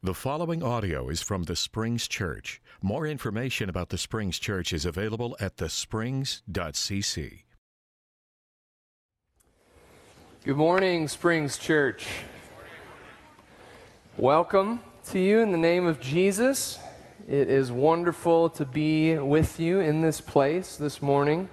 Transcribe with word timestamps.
The 0.00 0.14
following 0.14 0.62
audio 0.62 1.08
is 1.08 1.22
from 1.22 1.42
the 1.42 1.56
Springs 1.56 2.06
Church. 2.06 2.62
More 2.80 3.04
information 3.04 3.68
about 3.68 3.88
the 3.88 3.98
Springs 3.98 4.38
Church 4.38 4.72
is 4.72 4.84
available 4.84 5.36
at 5.40 5.56
thesprings.cc. 5.56 7.42
Good 10.44 10.56
morning, 10.56 11.08
Springs 11.08 11.58
Church. 11.58 12.06
Welcome 14.16 14.78
to 15.06 15.18
you 15.18 15.40
in 15.40 15.50
the 15.50 15.58
name 15.58 15.84
of 15.84 15.98
Jesus. 15.98 16.78
It 17.26 17.50
is 17.50 17.72
wonderful 17.72 18.50
to 18.50 18.64
be 18.64 19.18
with 19.18 19.58
you 19.58 19.80
in 19.80 20.00
this 20.00 20.20
place 20.20 20.76
this 20.76 21.02
morning. 21.02 21.48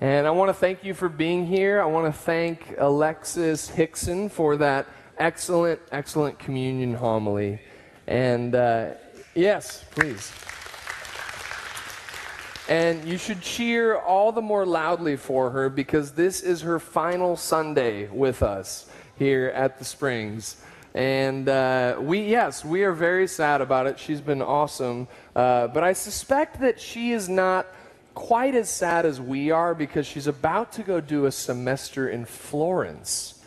And 0.00 0.26
I 0.26 0.30
want 0.30 0.48
to 0.48 0.54
thank 0.54 0.84
you 0.84 0.94
for 0.94 1.10
being 1.10 1.46
here. 1.46 1.82
I 1.82 1.84
want 1.84 2.06
to 2.06 2.18
thank 2.18 2.76
Alexis 2.78 3.68
Hickson 3.68 4.30
for 4.30 4.56
that 4.56 4.86
excellent, 5.18 5.80
excellent 5.92 6.38
communion 6.38 6.94
homily. 6.94 7.60
And 8.06 8.54
uh, 8.54 8.90
yes, 9.34 9.84
please. 9.90 10.32
And 12.68 13.04
you 13.06 13.16
should 13.16 13.40
cheer 13.40 13.96
all 13.96 14.30
the 14.30 14.42
more 14.42 14.66
loudly 14.66 15.16
for 15.16 15.50
her 15.50 15.70
because 15.70 16.12
this 16.12 16.42
is 16.42 16.60
her 16.62 16.78
final 16.78 17.36
Sunday 17.36 18.08
with 18.08 18.42
us 18.42 18.90
here 19.18 19.48
at 19.54 19.78
the 19.78 19.84
Springs. 19.84 20.56
And 20.94 21.48
uh, 21.48 21.96
we, 22.00 22.20
yes, 22.22 22.64
we 22.64 22.82
are 22.82 22.92
very 22.92 23.26
sad 23.26 23.60
about 23.60 23.86
it. 23.86 23.98
She's 23.98 24.20
been 24.20 24.42
awesome. 24.42 25.08
Uh, 25.34 25.68
but 25.68 25.82
I 25.82 25.92
suspect 25.94 26.60
that 26.60 26.80
she 26.80 27.12
is 27.12 27.28
not 27.28 27.66
quite 28.14 28.54
as 28.54 28.68
sad 28.68 29.06
as 29.06 29.20
we 29.20 29.50
are 29.50 29.74
because 29.74 30.06
she's 30.06 30.26
about 30.26 30.72
to 30.72 30.82
go 30.82 31.00
do 31.00 31.26
a 31.26 31.32
semester 31.32 32.08
in 32.08 32.24
Florence. 32.24 33.37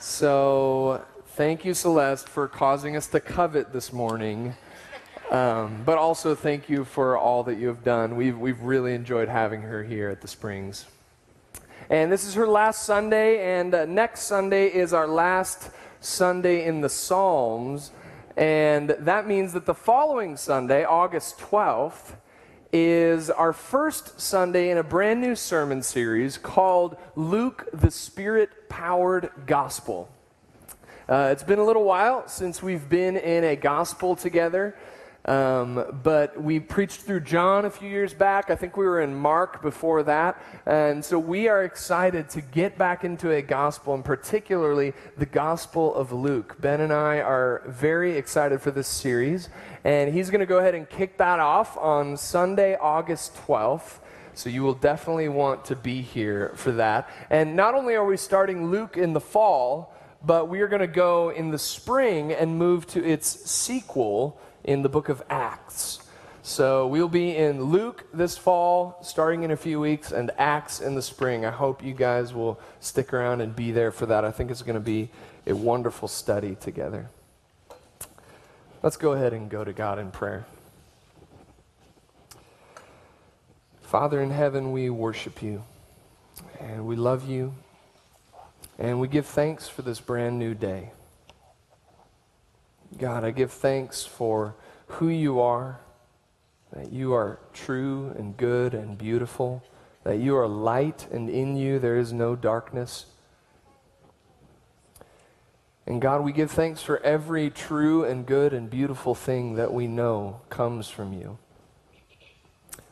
So 0.00 1.04
thank 1.30 1.64
you, 1.64 1.74
Celeste, 1.74 2.28
for 2.28 2.46
causing 2.46 2.96
us 2.96 3.08
to 3.08 3.18
covet 3.18 3.72
this 3.72 3.92
morning. 3.92 4.54
Um, 5.32 5.82
but 5.84 5.98
also 5.98 6.36
thank 6.36 6.68
you 6.68 6.84
for 6.84 7.18
all 7.18 7.42
that 7.42 7.58
you 7.58 7.66
have 7.66 7.82
done. 7.82 8.14
We've, 8.14 8.38
we've 8.38 8.62
really 8.62 8.94
enjoyed 8.94 9.28
having 9.28 9.62
her 9.62 9.82
here 9.82 10.08
at 10.08 10.20
the 10.20 10.28
Springs. 10.28 10.86
And 11.90 12.12
this 12.12 12.24
is 12.24 12.34
her 12.34 12.46
last 12.46 12.84
Sunday, 12.84 13.58
and 13.58 13.74
uh, 13.74 13.86
next 13.86 14.22
Sunday 14.22 14.68
is 14.68 14.92
our 14.92 15.08
last 15.08 15.70
Sunday 16.00 16.64
in 16.64 16.80
the 16.80 16.88
Psalms. 16.88 17.90
And 18.36 18.90
that 18.90 19.26
means 19.26 19.52
that 19.52 19.66
the 19.66 19.74
following 19.74 20.36
Sunday, 20.36 20.84
August 20.84 21.38
12th, 21.38 22.14
is 22.72 23.30
our 23.30 23.52
first 23.52 24.20
Sunday 24.20 24.70
in 24.70 24.78
a 24.78 24.82
brand 24.82 25.20
new 25.20 25.34
sermon 25.34 25.82
series 25.82 26.36
called 26.36 26.96
Luke 27.16 27.68
the 27.72 27.90
Spirit 27.90 28.68
Powered 28.68 29.30
Gospel. 29.46 30.10
Uh, 31.08 31.30
it's 31.32 31.42
been 31.42 31.58
a 31.58 31.64
little 31.64 31.84
while 31.84 32.28
since 32.28 32.62
we've 32.62 32.88
been 32.88 33.16
in 33.16 33.42
a 33.44 33.56
gospel 33.56 34.14
together. 34.14 34.76
Um, 35.28 36.00
but 36.02 36.42
we 36.42 36.58
preached 36.58 37.02
through 37.02 37.20
John 37.20 37.66
a 37.66 37.70
few 37.70 37.86
years 37.86 38.14
back. 38.14 38.48
I 38.48 38.54
think 38.54 38.78
we 38.78 38.86
were 38.86 39.02
in 39.02 39.14
Mark 39.14 39.60
before 39.60 40.02
that. 40.04 40.42
And 40.64 41.04
so 41.04 41.18
we 41.18 41.48
are 41.48 41.64
excited 41.64 42.30
to 42.30 42.40
get 42.40 42.78
back 42.78 43.04
into 43.04 43.30
a 43.32 43.42
gospel, 43.42 43.92
and 43.92 44.02
particularly 44.02 44.94
the 45.18 45.26
Gospel 45.26 45.94
of 45.94 46.12
Luke. 46.12 46.56
Ben 46.60 46.80
and 46.80 46.94
I 46.94 47.20
are 47.20 47.62
very 47.66 48.16
excited 48.16 48.62
for 48.62 48.70
this 48.70 48.88
series. 48.88 49.50
And 49.84 50.14
he's 50.14 50.30
going 50.30 50.40
to 50.40 50.46
go 50.46 50.60
ahead 50.60 50.74
and 50.74 50.88
kick 50.88 51.18
that 51.18 51.40
off 51.40 51.76
on 51.76 52.16
Sunday, 52.16 52.78
August 52.80 53.36
12th. 53.46 53.98
So 54.32 54.48
you 54.48 54.62
will 54.62 54.72
definitely 54.72 55.28
want 55.28 55.62
to 55.66 55.76
be 55.76 56.00
here 56.00 56.52
for 56.54 56.72
that. 56.72 57.10
And 57.28 57.54
not 57.54 57.74
only 57.74 57.96
are 57.96 58.06
we 58.06 58.16
starting 58.16 58.70
Luke 58.70 58.96
in 58.96 59.12
the 59.12 59.20
fall, 59.20 59.94
but 60.24 60.48
we 60.48 60.60
are 60.62 60.68
going 60.68 60.80
to 60.80 60.86
go 60.86 61.28
in 61.28 61.50
the 61.50 61.58
spring 61.58 62.32
and 62.32 62.56
move 62.56 62.86
to 62.88 63.04
its 63.04 63.28
sequel 63.28 64.40
in 64.64 64.82
the 64.82 64.88
book 64.88 65.08
of 65.08 65.22
Acts. 65.30 66.00
So 66.42 66.86
we'll 66.86 67.08
be 67.08 67.36
in 67.36 67.64
Luke 67.64 68.06
this 68.12 68.38
fall, 68.38 68.98
starting 69.02 69.42
in 69.42 69.50
a 69.50 69.56
few 69.56 69.80
weeks, 69.80 70.12
and 70.12 70.30
Acts 70.38 70.80
in 70.80 70.94
the 70.94 71.02
spring. 71.02 71.44
I 71.44 71.50
hope 71.50 71.84
you 71.84 71.92
guys 71.92 72.32
will 72.32 72.58
stick 72.80 73.12
around 73.12 73.42
and 73.42 73.54
be 73.54 73.70
there 73.70 73.90
for 73.90 74.06
that. 74.06 74.24
I 74.24 74.30
think 74.30 74.50
it's 74.50 74.62
going 74.62 74.74
to 74.74 74.80
be 74.80 75.10
a 75.46 75.54
wonderful 75.54 76.08
study 76.08 76.54
together. 76.54 77.10
Let's 78.82 78.96
go 78.96 79.12
ahead 79.12 79.32
and 79.32 79.50
go 79.50 79.64
to 79.64 79.72
God 79.72 79.98
in 79.98 80.10
prayer. 80.10 80.46
Father 83.82 84.22
in 84.22 84.30
heaven, 84.30 84.72
we 84.72 84.90
worship 84.90 85.42
you, 85.42 85.64
and 86.60 86.86
we 86.86 86.94
love 86.94 87.28
you, 87.28 87.54
and 88.78 89.00
we 89.00 89.08
give 89.08 89.26
thanks 89.26 89.68
for 89.68 89.82
this 89.82 89.98
brand 89.98 90.38
new 90.38 90.54
day. 90.54 90.92
God, 92.96 93.24
I 93.24 93.30
give 93.30 93.52
thanks 93.52 94.04
for 94.04 94.54
who 94.86 95.08
you 95.08 95.40
are, 95.40 95.80
that 96.72 96.92
you 96.92 97.12
are 97.12 97.38
true 97.52 98.14
and 98.16 98.36
good 98.36 98.72
and 98.72 98.96
beautiful, 98.96 99.62
that 100.04 100.18
you 100.18 100.36
are 100.36 100.48
light 100.48 101.06
and 101.12 101.28
in 101.28 101.56
you 101.56 101.78
there 101.78 101.98
is 101.98 102.12
no 102.12 102.34
darkness. 102.34 103.06
And 105.86 106.00
God, 106.02 106.22
we 106.22 106.32
give 106.32 106.50
thanks 106.50 106.82
for 106.82 106.98
every 107.00 107.50
true 107.50 108.04
and 108.04 108.26
good 108.26 108.52
and 108.52 108.68
beautiful 108.68 109.14
thing 109.14 109.54
that 109.54 109.72
we 109.72 109.86
know 109.86 110.40
comes 110.50 110.88
from 110.88 111.12
you. 111.12 111.38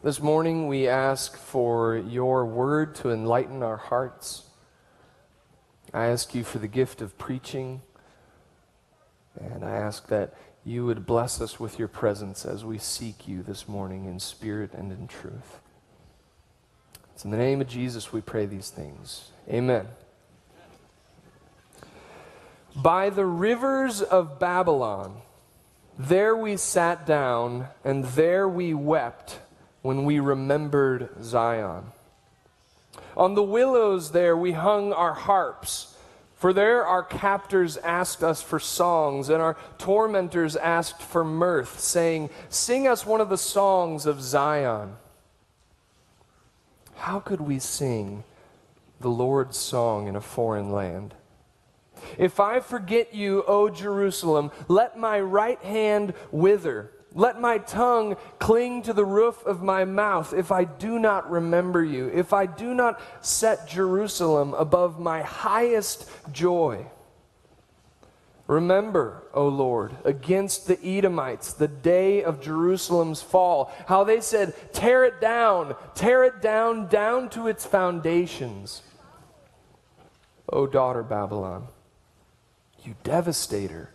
This 0.03 0.21
morning 0.21 0.69
we 0.69 0.87
ask 0.89 1.37
for 1.37 1.97
your 1.97 2.47
word 2.47 2.95
to 2.97 3.11
enlighten 3.11 3.63
our 3.63 3.77
hearts. 3.77 4.45
I 5.93 6.07
ask 6.07 6.35
you 6.35 6.45
for 6.45 6.59
the 6.59 6.69
gift 6.69 7.03
of 7.03 7.19
preaching. 7.19 7.83
And 9.41 9.65
I 9.65 9.71
ask 9.71 10.09
that 10.09 10.35
you 10.65 10.85
would 10.87 11.07
bless 11.07 11.41
us 11.41 11.61
with 11.61 11.79
your 11.79 11.89
presence 11.89 12.45
as 12.45 12.65
we 12.65 12.79
seek 12.79 13.29
you 13.29 13.43
this 13.43 13.69
morning 13.69 14.05
in 14.07 14.19
spirit 14.19 14.73
and 14.73 14.91
in 14.91 15.07
truth. 15.07 15.61
It's 17.15 17.25
in 17.25 17.31
the 17.31 17.37
name 17.37 17.61
of 17.61 17.69
Jesus 17.69 18.13
we 18.13 18.21
pray 18.21 18.47
these 18.47 18.71
things. 18.71 19.31
Amen. 19.49 19.87
By 22.75 23.09
the 23.09 23.25
rivers 23.25 24.03
of 24.03 24.39
Babylon, 24.39 25.23
there 25.99 26.37
we 26.37 26.59
sat 26.59 27.07
down, 27.07 27.69
and 27.85 28.05
there 28.05 28.47
we 28.47 28.75
wept 28.75 29.39
when 29.81 30.05
we 30.05 30.21
remembered 30.21 31.09
Zion. 31.23 31.85
On 33.17 33.35
the 33.35 33.43
willows 33.43 34.11
there 34.11 34.37
we 34.37 34.53
hung 34.53 34.93
our 34.93 35.15
harps 35.15 35.96
for 36.37 36.53
there 36.53 36.87
our 36.87 37.03
captors 37.03 37.79
asked 37.79 38.23
us 38.23 38.43
for 38.43 38.61
songs, 38.61 39.31
and 39.31 39.41
our 39.41 39.57
tormentors 39.79 40.55
asked 40.55 41.01
for 41.01 41.25
mirth, 41.25 41.81
saying, 41.81 42.29
Sing 42.51 42.87
us 42.87 43.07
one 43.07 43.23
of 43.23 43.31
the 43.31 43.39
songs 43.39 44.05
of 44.05 44.21
Zion. 44.21 44.97
How 46.97 47.21
could 47.21 47.41
we 47.41 47.59
sing 47.59 48.23
the 49.01 49.09
Lord's 49.09 49.57
song 49.57 50.09
in 50.09 50.17
a 50.17 50.21
foreign 50.21 50.71
land? 50.71 51.15
If 52.19 52.39
I 52.39 52.61
forget 52.61 53.15
you, 53.15 53.43
O 53.47 53.71
Jerusalem, 53.71 54.51
let 54.69 54.99
my 54.99 55.19
right 55.19 55.61
hand 55.63 56.13
wither. 56.31 56.91
Let 57.17 57.41
my 57.41 57.57
tongue 57.57 58.17
cling 58.39 58.83
to 58.83 58.93
the 58.93 59.07
roof 59.07 59.43
of 59.47 59.63
my 59.63 59.87
mouth 59.87 60.35
if 60.35 60.53
I 60.53 60.65
do 60.65 60.99
not 60.99 61.31
remember 61.31 61.83
you, 61.83 62.09
if 62.09 62.35
I 62.35 62.45
do 62.45 62.75
not 62.75 63.01
set 63.25 63.67
Jerusalem 63.67 64.53
above 64.53 65.01
my 65.01 65.23
highest 65.23 66.11
joy. 66.31 66.85
Remember, 68.47 69.23
O 69.33 69.49
Lord, 69.49 69.97
against 70.05 70.67
the 70.67 70.79
Edomites, 70.87 71.55
the 71.55 71.69
day 71.69 72.23
of 72.23 72.43
Jerusalem's 72.43 73.23
fall, 73.23 73.73
how 73.89 74.05
they 74.05 74.21
said, 74.21 74.53
Tear 74.75 75.07
it 75.07 75.19
down, 75.19 75.75
tear 75.95 76.23
it 76.23 76.43
down, 76.43 76.87
down 76.87 77.31
to 77.31 77.49
its 77.49 77.65
foundations. 77.65 78.83
O 80.53 80.67
daughter 80.67 81.03
Babylon, 81.03 81.69
you 82.85 82.95
devastator 83.03 83.89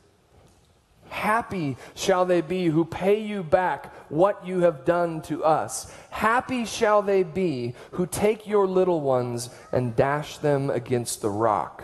Happy 1.12 1.76
shall 1.94 2.26
they 2.26 2.40
be 2.40 2.68
who 2.68 2.86
pay 2.86 3.20
you 3.20 3.44
back 3.44 3.94
what 4.10 4.48
you 4.48 4.62
have 4.62 4.86
done 4.86 5.22
to 5.24 5.44
us. 5.44 5.94
Happy 6.10 6.64
shall 6.64 7.02
they 7.02 7.22
be 7.22 7.76
who 7.92 8.08
take 8.08 8.48
your 8.48 8.66
little 8.66 9.02
ones 9.02 9.50
and 9.74 9.94
dash 9.94 10.38
them 10.38 10.70
against 10.70 11.22
the 11.22 11.30
rock. 11.30 11.84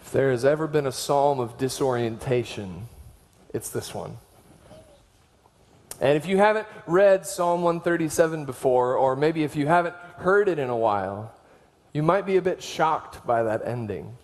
If 0.00 0.10
there 0.10 0.32
has 0.32 0.44
ever 0.44 0.66
been 0.66 0.88
a 0.88 0.92
psalm 0.92 1.38
of 1.38 1.56
disorientation, 1.56 2.88
it's 3.54 3.70
this 3.70 3.94
one. 3.94 4.18
And 6.00 6.16
if 6.16 6.26
you 6.26 6.38
haven't 6.38 6.66
read 6.84 7.26
Psalm 7.26 7.62
137 7.62 8.44
before, 8.44 8.96
or 8.96 9.14
maybe 9.14 9.44
if 9.44 9.54
you 9.54 9.68
haven't 9.68 9.94
heard 10.16 10.48
it 10.48 10.58
in 10.58 10.68
a 10.68 10.76
while, 10.76 11.32
you 11.92 12.02
might 12.02 12.26
be 12.26 12.36
a 12.36 12.42
bit 12.42 12.60
shocked 12.60 13.24
by 13.24 13.44
that 13.44 13.62
ending. 13.64 14.16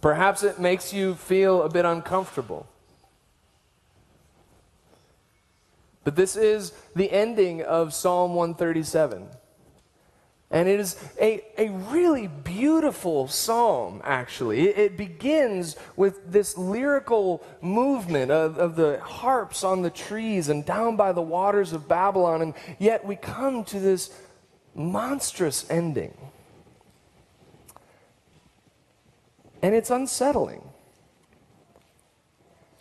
Perhaps 0.00 0.42
it 0.42 0.58
makes 0.58 0.92
you 0.92 1.14
feel 1.14 1.62
a 1.62 1.68
bit 1.68 1.84
uncomfortable. 1.84 2.66
But 6.04 6.16
this 6.16 6.36
is 6.36 6.72
the 6.96 7.10
ending 7.12 7.62
of 7.62 7.92
Psalm 7.92 8.34
137. 8.34 9.28
And 10.52 10.68
it 10.68 10.80
is 10.80 10.96
a, 11.20 11.44
a 11.58 11.68
really 11.70 12.26
beautiful 12.26 13.28
psalm, 13.28 14.00
actually. 14.02 14.68
It, 14.68 14.78
it 14.78 14.96
begins 14.96 15.76
with 15.94 16.32
this 16.32 16.58
lyrical 16.58 17.44
movement 17.60 18.32
of, 18.32 18.58
of 18.58 18.74
the 18.74 18.98
harps 19.00 19.62
on 19.62 19.82
the 19.82 19.90
trees 19.90 20.48
and 20.48 20.66
down 20.66 20.96
by 20.96 21.12
the 21.12 21.22
waters 21.22 21.72
of 21.72 21.86
Babylon, 21.86 22.42
and 22.42 22.54
yet 22.80 23.04
we 23.04 23.14
come 23.14 23.62
to 23.66 23.78
this 23.78 24.10
monstrous 24.74 25.70
ending. 25.70 26.16
And 29.62 29.74
it's 29.74 29.90
unsettling. 29.90 30.62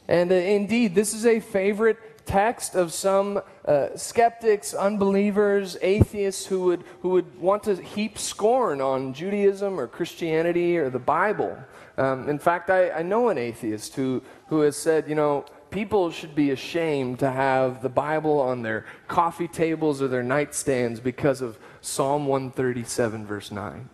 And 0.07 0.31
uh, 0.31 0.35
indeed, 0.35 0.95
this 0.95 1.13
is 1.13 1.25
a 1.25 1.39
favorite 1.39 2.25
text 2.25 2.75
of 2.75 2.93
some 2.93 3.41
uh, 3.65 3.87
skeptics, 3.95 4.73
unbelievers, 4.73 5.77
atheists 5.81 6.45
who 6.45 6.63
would, 6.65 6.83
who 7.01 7.09
would 7.09 7.39
want 7.39 7.63
to 7.63 7.75
heap 7.75 8.17
scorn 8.17 8.81
on 8.81 9.13
Judaism 9.13 9.79
or 9.79 9.87
Christianity 9.87 10.77
or 10.77 10.89
the 10.89 10.99
Bible. 10.99 11.57
Um, 11.97 12.29
in 12.29 12.39
fact, 12.39 12.69
I, 12.69 12.91
I 12.91 13.01
know 13.01 13.29
an 13.29 13.37
atheist 13.37 13.95
who, 13.95 14.21
who 14.47 14.61
has 14.61 14.77
said, 14.77 15.09
you 15.09 15.15
know, 15.15 15.45
people 15.71 16.11
should 16.11 16.35
be 16.35 16.51
ashamed 16.51 17.19
to 17.19 17.29
have 17.29 17.81
the 17.81 17.89
Bible 17.89 18.39
on 18.39 18.61
their 18.61 18.85
coffee 19.07 19.47
tables 19.47 20.01
or 20.01 20.07
their 20.07 20.23
nightstands 20.23 21.01
because 21.01 21.41
of 21.41 21.59
Psalm 21.81 22.25
137, 22.27 23.25
verse 23.25 23.51
9. 23.51 23.89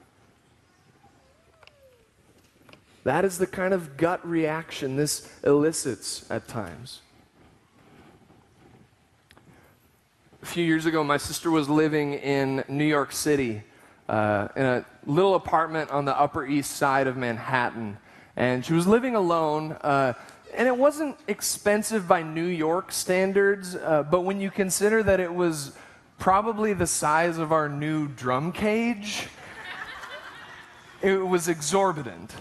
That 3.06 3.24
is 3.24 3.38
the 3.38 3.46
kind 3.46 3.72
of 3.72 3.98
gut 3.98 4.28
reaction 4.28 4.96
this 4.96 5.30
elicits 5.44 6.26
at 6.32 6.48
times. 6.48 7.02
A 10.42 10.46
few 10.48 10.66
years 10.66 10.88
ago, 10.88 11.04
my 11.04 11.18
sister 11.18 11.52
was 11.52 11.70
living 11.70 12.16
in 12.16 12.64
New 12.68 12.84
York 12.84 13.12
City 13.12 13.62
uh, 14.10 14.48
in 14.56 14.66
a 14.66 14.86
little 15.06 15.36
apartment 15.36 15.92
on 15.92 16.06
the 16.06 16.20
Upper 16.20 16.48
East 16.48 16.78
Side 16.78 17.06
of 17.06 17.16
Manhattan. 17.16 18.00
And 18.36 18.66
she 18.66 18.74
was 18.74 18.88
living 18.88 19.16
alone. 19.16 19.74
Uh, 19.82 20.14
and 20.56 20.68
it 20.68 20.76
wasn't 20.76 21.16
expensive 21.28 22.08
by 22.08 22.24
New 22.24 22.48
York 22.48 22.92
standards, 22.92 23.76
uh, 23.76 24.02
but 24.02 24.22
when 24.22 24.42
you 24.42 24.50
consider 24.50 25.04
that 25.04 25.20
it 25.20 25.32
was 25.32 25.74
probably 26.18 26.74
the 26.74 26.88
size 26.88 27.38
of 27.38 27.52
our 27.52 27.70
new 27.70 28.08
drum 28.08 28.52
cage, 28.52 29.28
it 31.04 31.18
was 31.18 31.48
exorbitant. 31.48 32.34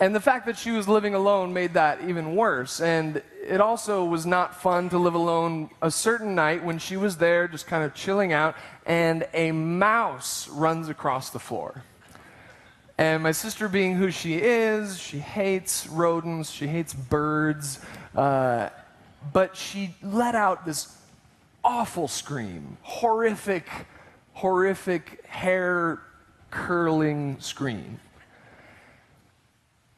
And 0.00 0.14
the 0.14 0.20
fact 0.20 0.46
that 0.46 0.56
she 0.56 0.70
was 0.70 0.88
living 0.88 1.14
alone 1.14 1.52
made 1.52 1.74
that 1.74 2.00
even 2.08 2.34
worse. 2.34 2.80
And 2.80 3.22
it 3.46 3.60
also 3.60 4.02
was 4.02 4.24
not 4.24 4.60
fun 4.62 4.88
to 4.88 4.98
live 4.98 5.12
alone 5.14 5.68
a 5.82 5.90
certain 5.90 6.34
night 6.34 6.64
when 6.64 6.78
she 6.78 6.96
was 6.96 7.18
there 7.18 7.46
just 7.46 7.66
kind 7.66 7.84
of 7.84 7.92
chilling 7.92 8.32
out 8.32 8.56
and 8.86 9.28
a 9.34 9.52
mouse 9.52 10.48
runs 10.48 10.88
across 10.88 11.28
the 11.28 11.38
floor. 11.38 11.84
And 12.96 13.22
my 13.22 13.32
sister, 13.32 13.68
being 13.68 13.94
who 13.94 14.10
she 14.10 14.34
is, 14.34 14.98
she 14.98 15.18
hates 15.18 15.86
rodents, 15.86 16.50
she 16.50 16.66
hates 16.66 16.94
birds, 16.94 17.80
uh, 18.16 18.70
but 19.32 19.54
she 19.54 19.94
let 20.02 20.34
out 20.34 20.64
this 20.64 20.96
awful 21.62 22.08
scream 22.08 22.78
horrific, 22.82 23.68
horrific, 24.32 25.24
hair 25.26 26.00
curling 26.50 27.38
scream. 27.40 28.00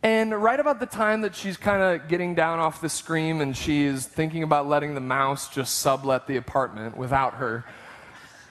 And 0.02 0.34
right 0.42 0.58
about 0.58 0.80
the 0.80 0.86
time 0.86 1.20
that 1.20 1.36
she's 1.36 1.56
kind 1.56 1.80
of 1.80 2.08
getting 2.08 2.34
down 2.34 2.58
off 2.58 2.80
the 2.80 2.88
scream 2.88 3.40
and 3.40 3.56
she's 3.56 4.04
thinking 4.04 4.42
about 4.42 4.66
letting 4.66 4.94
the 4.94 5.00
mouse 5.00 5.48
just 5.48 5.78
sublet 5.78 6.26
the 6.26 6.36
apartment 6.36 6.96
without 6.96 7.34
her, 7.34 7.64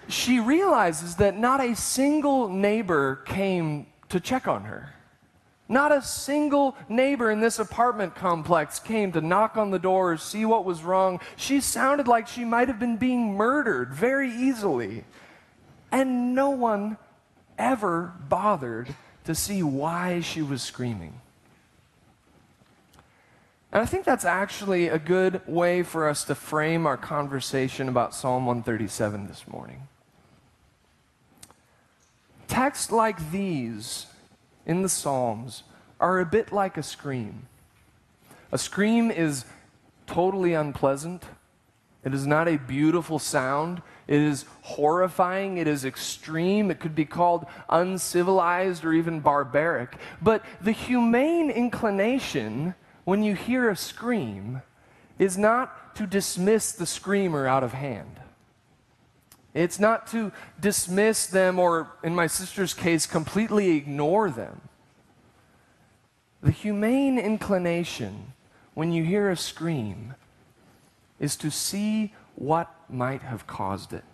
she 0.07 0.39
realizes 0.39 1.15
that 1.17 1.37
not 1.37 1.59
a 1.59 1.75
single 1.75 2.47
neighbor 2.47 3.17
came 3.25 3.87
to 4.09 4.19
check 4.19 4.47
on 4.47 4.63
her. 4.63 4.93
Not 5.67 5.91
a 5.91 6.01
single 6.01 6.75
neighbor 6.89 7.31
in 7.31 7.39
this 7.39 7.59
apartment 7.59 8.15
complex 8.15 8.79
came 8.79 9.11
to 9.13 9.21
knock 9.21 9.55
on 9.55 9.71
the 9.71 9.79
door 9.79 10.13
or 10.13 10.17
see 10.17 10.45
what 10.45 10.65
was 10.65 10.83
wrong. 10.83 11.21
She 11.37 11.61
sounded 11.61 12.07
like 12.07 12.27
she 12.27 12.43
might 12.43 12.67
have 12.67 12.79
been 12.79 12.97
being 12.97 13.35
murdered 13.35 13.93
very 13.93 14.29
easily. 14.29 15.05
And 15.91 16.33
no 16.33 16.49
one 16.49 16.97
ever 17.57 18.13
bothered 18.27 18.95
to 19.25 19.35
see 19.35 19.63
why 19.63 20.19
she 20.21 20.41
was 20.41 20.61
screaming. 20.61 21.20
And 23.73 23.81
I 23.81 23.85
think 23.85 24.03
that's 24.03 24.25
actually 24.25 24.89
a 24.89 24.99
good 24.99 25.41
way 25.47 25.81
for 25.81 26.09
us 26.09 26.25
to 26.25 26.35
frame 26.35 26.85
our 26.85 26.97
conversation 26.97 27.87
about 27.87 28.13
Psalm 28.13 28.45
137 28.45 29.27
this 29.27 29.47
morning. 29.47 29.87
Texts 32.49 32.91
like 32.91 33.31
these 33.31 34.07
in 34.65 34.81
the 34.81 34.89
Psalms 34.89 35.63
are 36.01 36.19
a 36.19 36.25
bit 36.25 36.51
like 36.51 36.77
a 36.77 36.83
scream. 36.83 37.47
A 38.51 38.57
scream 38.57 39.09
is 39.09 39.45
totally 40.05 40.53
unpleasant. 40.53 41.23
It 42.03 42.13
is 42.13 42.27
not 42.27 42.49
a 42.49 42.57
beautiful 42.57 43.19
sound. 43.19 43.81
It 44.05 44.19
is 44.19 44.43
horrifying. 44.63 45.57
It 45.57 45.67
is 45.67 45.85
extreme. 45.85 46.69
It 46.71 46.81
could 46.81 46.95
be 46.95 47.05
called 47.05 47.45
uncivilized 47.69 48.83
or 48.83 48.91
even 48.91 49.21
barbaric. 49.21 49.95
But 50.21 50.43
the 50.59 50.73
humane 50.73 51.49
inclination 51.49 52.75
when 53.11 53.23
you 53.23 53.35
hear 53.35 53.69
a 53.69 53.75
scream 53.75 54.61
is 55.19 55.37
not 55.37 55.93
to 55.97 56.07
dismiss 56.07 56.71
the 56.71 56.85
screamer 56.85 57.45
out 57.45 57.61
of 57.61 57.73
hand. 57.73 58.21
It's 59.53 59.81
not 59.81 60.07
to 60.11 60.31
dismiss 60.57 61.27
them 61.27 61.59
or, 61.59 61.91
in 62.05 62.15
my 62.15 62.27
sister's 62.27 62.73
case, 62.73 63.05
completely 63.05 63.71
ignore 63.71 64.29
them. 64.29 64.61
The 66.41 66.51
humane 66.51 67.19
inclination 67.19 68.31
when 68.75 68.93
you 68.93 69.03
hear 69.03 69.29
a 69.29 69.35
scream 69.35 70.15
is 71.19 71.35
to 71.35 71.51
see 71.51 72.13
what 72.35 72.73
might 72.89 73.23
have 73.23 73.45
caused 73.45 73.91
it. 73.91 74.05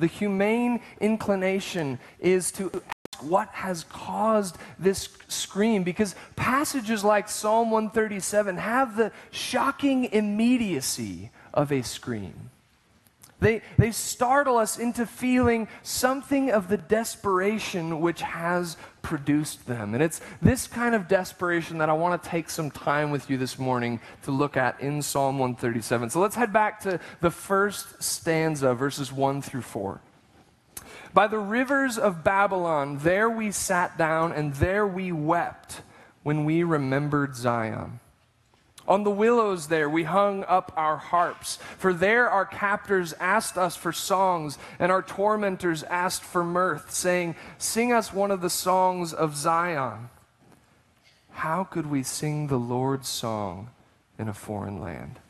The 0.00 0.08
humane 0.08 0.80
inclination 1.00 2.00
is 2.18 2.50
to 2.50 2.82
what 3.22 3.48
has 3.48 3.84
caused 3.84 4.56
this 4.78 5.08
scream 5.28 5.82
because 5.82 6.14
passages 6.36 7.04
like 7.04 7.28
Psalm 7.28 7.70
137 7.70 8.56
have 8.56 8.96
the 8.96 9.12
shocking 9.30 10.04
immediacy 10.04 11.30
of 11.52 11.72
a 11.72 11.82
scream. 11.82 12.50
They, 13.40 13.62
they 13.78 13.90
startle 13.90 14.58
us 14.58 14.78
into 14.78 15.06
feeling 15.06 15.66
something 15.82 16.50
of 16.50 16.68
the 16.68 16.76
desperation 16.76 18.00
which 18.00 18.20
has 18.20 18.76
produced 19.02 19.66
them. 19.66 19.94
And 19.94 20.02
it's 20.02 20.20
this 20.42 20.66
kind 20.66 20.94
of 20.94 21.08
desperation 21.08 21.78
that 21.78 21.88
I 21.88 21.94
want 21.94 22.22
to 22.22 22.28
take 22.28 22.50
some 22.50 22.70
time 22.70 23.10
with 23.10 23.30
you 23.30 23.38
this 23.38 23.58
morning 23.58 24.00
to 24.24 24.30
look 24.30 24.58
at 24.58 24.78
in 24.80 25.00
Psalm 25.00 25.38
137. 25.38 26.10
So 26.10 26.20
let's 26.20 26.36
head 26.36 26.52
back 26.52 26.80
to 26.80 27.00
the 27.20 27.30
first 27.30 28.02
stanza, 28.02 28.74
verses 28.74 29.10
1 29.10 29.40
through 29.40 29.62
4. 29.62 30.00
By 31.12 31.26
the 31.26 31.38
rivers 31.38 31.98
of 31.98 32.22
Babylon, 32.22 32.98
there 32.98 33.28
we 33.28 33.50
sat 33.50 33.98
down 33.98 34.32
and 34.32 34.54
there 34.54 34.86
we 34.86 35.10
wept 35.10 35.82
when 36.22 36.44
we 36.44 36.62
remembered 36.62 37.34
Zion. 37.34 38.00
On 38.86 39.04
the 39.04 39.10
willows 39.10 39.68
there 39.68 39.88
we 39.88 40.04
hung 40.04 40.44
up 40.44 40.72
our 40.76 40.96
harps, 40.96 41.58
for 41.78 41.92
there 41.92 42.28
our 42.28 42.44
captors 42.44 43.12
asked 43.20 43.56
us 43.56 43.76
for 43.76 43.92
songs, 43.92 44.58
and 44.78 44.90
our 44.90 45.02
tormentors 45.02 45.82
asked 45.84 46.24
for 46.24 46.42
mirth, 46.42 46.90
saying, 46.90 47.36
Sing 47.58 47.92
us 47.92 48.12
one 48.12 48.30
of 48.30 48.40
the 48.40 48.50
songs 48.50 49.12
of 49.12 49.36
Zion. 49.36 50.10
How 51.30 51.64
could 51.64 51.86
we 51.86 52.02
sing 52.02 52.48
the 52.48 52.58
Lord's 52.58 53.08
song 53.08 53.70
in 54.18 54.28
a 54.28 54.34
foreign 54.34 54.80
land? 54.80 55.20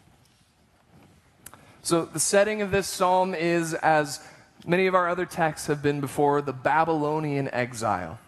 So, 1.83 2.05
the 2.05 2.21
setting 2.21 2.63
of 2.63 2.71
this 2.71 2.87
psalm 2.87 3.35
is 3.35 3.75
as 3.75 4.21
Many 4.67 4.87
of 4.87 4.95
our 4.95 5.09
other 5.09 5.27
texts 5.27 5.69
have 5.69 5.83
been 5.83 6.01
before 6.01 6.43
the 6.43 6.53
Babylonian 6.53 7.49
exile. 7.53 8.19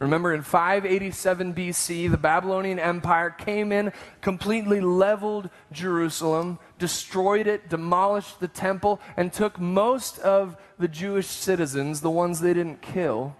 Remember, 0.00 0.34
in 0.34 0.42
587 0.42 1.54
BC, 1.54 2.10
the 2.10 2.16
Babylonian 2.16 2.80
Empire 2.80 3.30
came 3.30 3.70
in, 3.70 3.92
completely 4.20 4.80
leveled 4.80 5.48
Jerusalem, 5.70 6.58
destroyed 6.80 7.46
it, 7.46 7.68
demolished 7.68 8.40
the 8.40 8.48
temple, 8.48 9.00
and 9.16 9.32
took 9.32 9.58
most 9.60 10.18
of 10.18 10.56
the 10.78 10.88
Jewish 10.88 11.28
citizens, 11.28 12.00
the 12.00 12.10
ones 12.10 12.40
they 12.40 12.52
didn't 12.52 12.82
kill, 12.82 13.36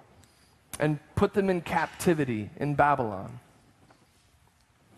and 0.78 1.00
put 1.16 1.35
them 1.35 1.50
in 1.50 1.61
captivity 1.61 2.50
in 2.57 2.76
Babylon. 2.76 3.40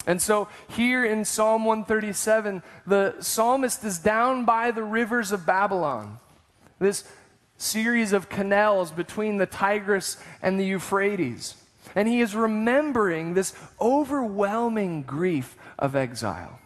And 0.07 0.21
so, 0.21 0.49
here 0.69 1.05
in 1.05 1.25
Psalm 1.25 1.65
137, 1.65 2.63
the 2.87 3.15
psalmist 3.21 3.83
is 3.83 3.99
down 3.99 4.45
by 4.45 4.71
the 4.71 4.85
rivers 4.85 5.33
of 5.33 5.47
Babylon 5.47 6.19
this 6.79 7.05
series 7.59 8.13
of 8.13 8.29
canals 8.29 8.91
between 8.91 9.39
the 9.39 9.47
Tigris 9.47 10.19
and 10.43 10.61
the 10.61 10.65
Euphrates. 10.65 11.57
And 11.95 12.07
he 12.07 12.21
is 12.21 12.35
remembering 12.35 13.35
this 13.35 13.55
overwhelming 13.81 15.03
grief 15.03 15.57
of 15.79 15.97
exile. 15.97 16.59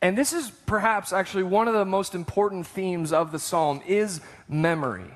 And 0.00 0.18
this 0.18 0.32
is 0.32 0.50
perhaps 0.66 1.12
actually 1.12 1.44
one 1.44 1.66
of 1.66 1.74
the 1.74 1.84
most 1.84 2.14
important 2.14 2.66
themes 2.66 3.12
of 3.12 3.32
the 3.32 3.38
psalm 3.38 3.82
is 3.86 4.20
memory. 4.48 5.10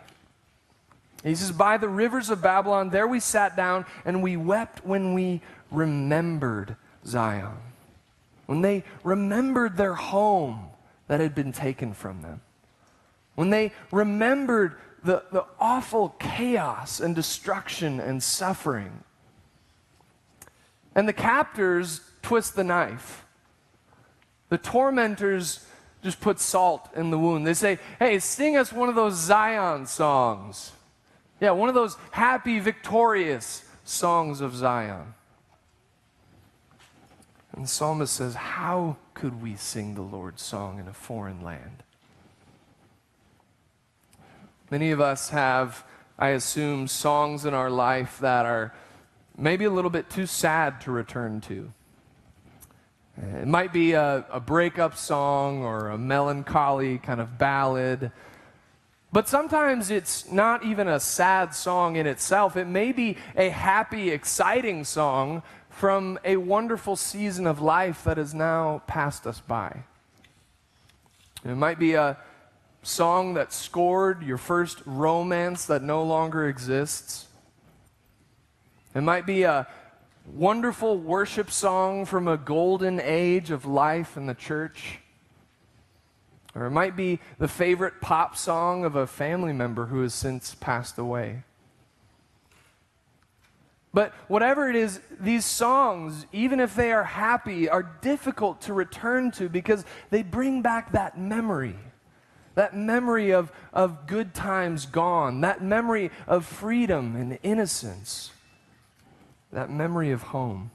He 1.22 1.34
says, 1.34 1.52
By 1.52 1.76
the 1.76 1.88
rivers 1.88 2.30
of 2.30 2.42
Babylon, 2.42 2.90
there 2.90 3.06
we 3.06 3.20
sat 3.20 3.56
down 3.56 3.86
and 4.04 4.22
we 4.22 4.36
wept 4.36 4.84
when 4.84 5.14
we 5.14 5.42
remembered 5.70 6.76
Zion. 7.04 7.58
When 8.46 8.62
they 8.62 8.84
remembered 9.04 9.76
their 9.76 9.94
home 9.94 10.68
that 11.06 11.20
had 11.20 11.34
been 11.34 11.52
taken 11.52 11.92
from 11.92 12.22
them. 12.22 12.40
When 13.38 13.50
they 13.50 13.70
remembered 13.92 14.74
the, 15.04 15.22
the 15.30 15.44
awful 15.60 16.08
chaos 16.18 16.98
and 16.98 17.14
destruction 17.14 18.00
and 18.00 18.20
suffering. 18.20 19.04
And 20.96 21.06
the 21.06 21.12
captors 21.12 22.00
twist 22.20 22.56
the 22.56 22.64
knife. 22.64 23.24
The 24.48 24.58
tormentors 24.58 25.64
just 26.02 26.20
put 26.20 26.40
salt 26.40 26.88
in 26.96 27.10
the 27.10 27.18
wound. 27.18 27.46
They 27.46 27.54
say, 27.54 27.78
hey, 28.00 28.18
sing 28.18 28.56
us 28.56 28.72
one 28.72 28.88
of 28.88 28.96
those 28.96 29.14
Zion 29.14 29.86
songs. 29.86 30.72
Yeah, 31.40 31.52
one 31.52 31.68
of 31.68 31.76
those 31.76 31.96
happy, 32.10 32.58
victorious 32.58 33.62
songs 33.84 34.40
of 34.40 34.52
Zion. 34.52 35.14
And 37.52 37.62
the 37.62 37.68
psalmist 37.68 38.14
says, 38.14 38.34
How 38.34 38.96
could 39.14 39.40
we 39.40 39.54
sing 39.54 39.94
the 39.94 40.02
Lord's 40.02 40.42
song 40.42 40.80
in 40.80 40.88
a 40.88 40.92
foreign 40.92 41.40
land? 41.40 41.84
Many 44.70 44.90
of 44.90 45.00
us 45.00 45.30
have, 45.30 45.84
I 46.18 46.30
assume, 46.30 46.88
songs 46.88 47.46
in 47.46 47.54
our 47.54 47.70
life 47.70 48.18
that 48.20 48.44
are 48.44 48.74
maybe 49.36 49.64
a 49.64 49.70
little 49.70 49.90
bit 49.90 50.10
too 50.10 50.26
sad 50.26 50.80
to 50.82 50.90
return 50.90 51.40
to. 51.42 51.72
It 53.16 53.48
might 53.48 53.72
be 53.72 53.92
a, 53.92 54.26
a 54.30 54.40
breakup 54.40 54.96
song 54.96 55.62
or 55.62 55.88
a 55.88 55.98
melancholy 55.98 56.98
kind 56.98 57.20
of 57.20 57.38
ballad. 57.38 58.12
But 59.10 59.26
sometimes 59.26 59.90
it's 59.90 60.30
not 60.30 60.64
even 60.64 60.86
a 60.86 61.00
sad 61.00 61.54
song 61.54 61.96
in 61.96 62.06
itself. 62.06 62.56
It 62.56 62.66
may 62.66 62.92
be 62.92 63.16
a 63.36 63.48
happy, 63.48 64.10
exciting 64.10 64.84
song 64.84 65.42
from 65.70 66.18
a 66.24 66.36
wonderful 66.36 66.94
season 66.94 67.46
of 67.46 67.60
life 67.60 68.04
that 68.04 68.18
has 68.18 68.34
now 68.34 68.82
passed 68.86 69.26
us 69.26 69.40
by. 69.40 69.84
It 71.44 71.56
might 71.56 71.78
be 71.78 71.94
a 71.94 72.18
song 72.82 73.34
that 73.34 73.52
scored 73.52 74.22
your 74.22 74.38
first 74.38 74.82
romance 74.86 75.66
that 75.66 75.82
no 75.82 76.02
longer 76.02 76.48
exists. 76.48 77.26
It 78.94 79.02
might 79.02 79.26
be 79.26 79.42
a 79.42 79.66
wonderful 80.34 80.98
worship 80.98 81.50
song 81.50 82.04
from 82.04 82.28
a 82.28 82.36
golden 82.36 83.00
age 83.00 83.50
of 83.50 83.64
life 83.64 84.16
in 84.16 84.26
the 84.26 84.34
church. 84.34 84.98
Or 86.54 86.66
it 86.66 86.70
might 86.70 86.96
be 86.96 87.20
the 87.38 87.48
favorite 87.48 88.00
pop 88.00 88.36
song 88.36 88.84
of 88.84 88.96
a 88.96 89.06
family 89.06 89.52
member 89.52 89.86
who 89.86 90.02
has 90.02 90.14
since 90.14 90.54
passed 90.54 90.98
away. 90.98 91.44
But 93.94 94.12
whatever 94.28 94.68
it 94.68 94.76
is, 94.76 95.00
these 95.18 95.44
songs, 95.44 96.26
even 96.32 96.60
if 96.60 96.74
they 96.74 96.92
are 96.92 97.04
happy, 97.04 97.68
are 97.68 97.82
difficult 98.00 98.60
to 98.62 98.72
return 98.72 99.30
to 99.32 99.48
because 99.48 99.84
they 100.10 100.22
bring 100.22 100.62
back 100.62 100.92
that 100.92 101.18
memory. 101.18 101.76
That 102.58 102.74
memory 102.74 103.30
of, 103.30 103.52
of 103.72 104.08
good 104.08 104.34
times 104.34 104.84
gone, 104.84 105.42
that 105.42 105.62
memory 105.62 106.10
of 106.26 106.44
freedom 106.44 107.14
and 107.14 107.38
innocence, 107.44 108.32
that 109.52 109.70
memory 109.70 110.10
of 110.10 110.22
home. 110.22 110.72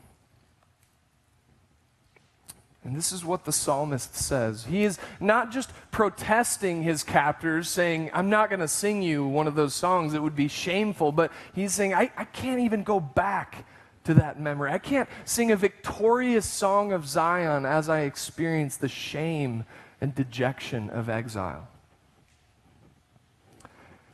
And 2.86 2.96
this 2.96 3.12
is 3.12 3.26
what 3.26 3.44
the 3.44 3.52
psalmist 3.52 4.16
says. 4.16 4.64
He 4.64 4.86
is 4.86 4.98
not 5.20 5.52
just 5.52 5.74
protesting 5.92 6.84
his 6.84 7.04
captors, 7.04 7.68
saying, 7.68 8.12
I'm 8.14 8.30
not 8.30 8.50
going 8.50 8.62
to 8.62 8.70
sing 8.70 9.02
you 9.02 9.28
one 9.28 9.48
of 9.48 9.56
those 9.56 9.74
songs, 9.74 10.14
it 10.14 10.24
would 10.24 10.38
be 10.38 10.48
shameful, 10.48 11.12
but 11.12 11.34
he's 11.54 11.74
saying, 11.74 11.94
I, 11.94 12.10
I 12.16 12.24
can't 12.24 12.62
even 12.62 12.84
go 12.84 13.02
back 13.02 13.66
to 14.06 14.14
that 14.14 14.40
memory. 14.40 14.72
I 14.72 14.78
can't 14.78 15.10
sing 15.26 15.52
a 15.52 15.58
victorious 15.58 16.46
song 16.46 16.94
of 16.94 17.06
Zion 17.06 17.66
as 17.66 17.90
I 17.90 18.04
experience 18.04 18.78
the 18.78 18.88
shame 18.88 19.66
and 20.00 20.16
dejection 20.16 20.90
of 20.90 21.10
exile. 21.10 21.68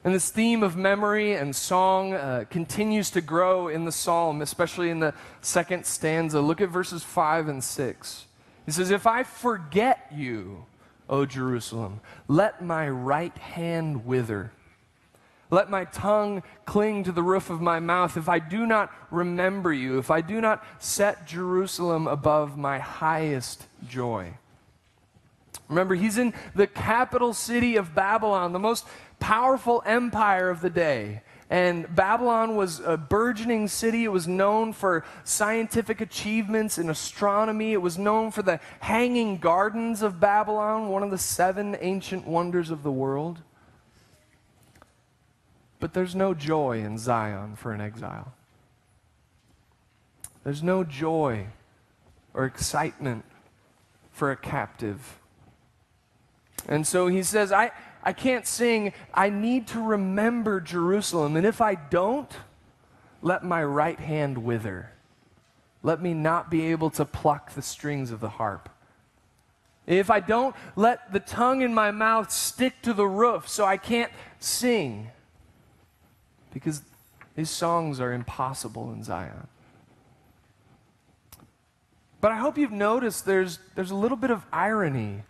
And 0.10 0.16
this 0.16 0.32
theme 0.32 0.64
of 0.64 0.76
memory 0.76 1.34
and 1.34 1.56
song 1.56 2.14
uh, 2.16 2.46
continues 2.50 3.12
to 3.12 3.22
grow 3.22 3.68
in 3.68 3.86
the 3.86 3.92
psalm, 3.92 4.42
especially 4.42 4.90
in 4.90 5.00
the 5.00 5.14
second 5.42 5.86
stanza. 5.86 6.42
Look 6.42 6.62
at 6.62 6.70
verses 6.70 7.04
5 7.04 7.48
and 7.48 7.64
6. 7.64 8.26
He 8.66 8.72
says, 8.72 8.90
If 8.90 9.06
I 9.06 9.22
forget 9.22 10.08
you, 10.12 10.66
O 11.08 11.28
Jerusalem, 11.28 12.00
let 12.28 12.60
my 12.66 12.90
right 12.90 13.38
hand 13.38 14.08
wither. 14.08 14.52
Let 15.52 15.70
my 15.70 15.86
tongue 15.86 16.42
cling 16.66 17.04
to 17.04 17.12
the 17.12 17.22
roof 17.22 17.52
of 17.52 17.62
my 17.62 17.80
mouth. 17.80 18.18
If 18.18 18.28
I 18.28 18.40
do 18.40 18.66
not 18.66 18.92
remember 19.12 19.72
you, 19.72 20.00
if 20.00 20.10
I 20.10 20.22
do 20.22 20.42
not 20.42 20.66
set 20.80 21.28
Jerusalem 21.28 22.08
above 22.08 22.58
my 22.58 22.80
highest 22.80 23.68
joy. 23.88 24.34
Remember, 25.68 25.94
he's 25.94 26.18
in 26.18 26.34
the 26.56 26.66
capital 26.66 27.32
city 27.32 27.76
of 27.76 27.94
Babylon, 27.94 28.54
the 28.54 28.60
most 28.60 28.88
powerful 29.20 29.84
empire 29.86 30.50
of 30.50 30.62
the 30.62 30.70
day. 30.70 31.22
And 31.50 31.94
Babylon 31.96 32.56
was 32.56 32.80
a 32.80 32.96
burgeoning 32.96 33.68
city. 33.68 34.04
It 34.04 34.12
was 34.12 34.28
known 34.28 34.72
for 34.72 35.04
scientific 35.24 36.00
achievements 36.00 36.78
in 36.78 36.90
astronomy. 36.90 37.74
It 37.74 37.82
was 37.82 37.98
known 37.98 38.30
for 38.30 38.44
the 38.44 38.60
hanging 38.82 39.38
gardens 39.38 40.04
of 40.04 40.20
Babylon, 40.20 40.90
one 40.90 41.02
of 41.02 41.10
the 41.10 41.18
seven 41.18 41.76
ancient 41.82 42.28
wonders 42.28 42.70
of 42.70 42.84
the 42.84 42.92
world. 42.92 43.42
But 45.80 45.94
there's 45.94 46.14
no 46.14 46.36
joy 46.36 46.80
in 46.80 47.00
Zion 47.00 47.56
for 47.56 47.72
an 47.72 47.82
exile. 47.82 48.34
There's 50.44 50.62
no 50.62 50.84
joy 50.84 51.48
or 52.34 52.46
excitement 52.46 53.26
for 54.12 54.32
a 54.32 54.38
captive. 54.38 55.20
And 56.68 56.86
so 56.86 57.08
he 57.08 57.24
says, 57.24 57.52
I, 57.52 57.72
I 58.04 58.14
can't 58.14 58.48
sing, 58.48 58.94
I 59.14 59.30
need 59.30 59.68
to 59.68 59.82
remember 59.82 60.62
Jerusalem. 60.62 61.36
And 61.36 61.46
if 61.46 61.62
I 61.62 61.76
don't, 61.76 62.32
let 63.22 63.44
my 63.44 63.64
right 63.64 64.00
hand 64.00 64.38
wither. 64.40 64.92
Let 65.84 66.02
me 66.02 66.14
not 66.14 66.50
be 66.50 66.72
able 66.72 66.90
to 66.92 67.06
pluck 67.06 67.54
the 67.54 67.62
strings 67.62 68.12
of 68.12 68.20
the 68.20 68.30
harp. 68.30 68.70
If 69.86 70.10
I 70.12 70.20
don't, 70.20 70.56
let 70.76 71.12
the 71.12 71.20
tongue 71.20 71.62
in 71.62 71.74
my 71.74 71.92
mouth 71.92 72.32
stick 72.32 72.82
to 72.84 72.94
the 72.94 73.08
roof 73.08 73.48
so 73.48 73.66
I 73.66 73.78
can't 73.78 74.12
sing. 74.40 75.10
Because 76.54 76.84
these 77.36 77.50
songs 77.50 78.00
are 78.00 78.14
impossible 78.14 78.92
in 78.92 79.04
Zion. 79.04 79.48
But 82.22 82.32
I 82.32 82.38
hope 82.38 82.58
you've 82.58 82.72
noticed 82.72 83.26
there's, 83.26 83.60
there's 83.76 83.92
a 83.92 83.96
little 83.96 84.18
bit 84.18 84.30
of 84.30 84.44
irony 84.52 85.24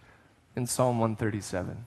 in 0.56 0.66
Psalm 0.66 1.00
137. 1.00 1.86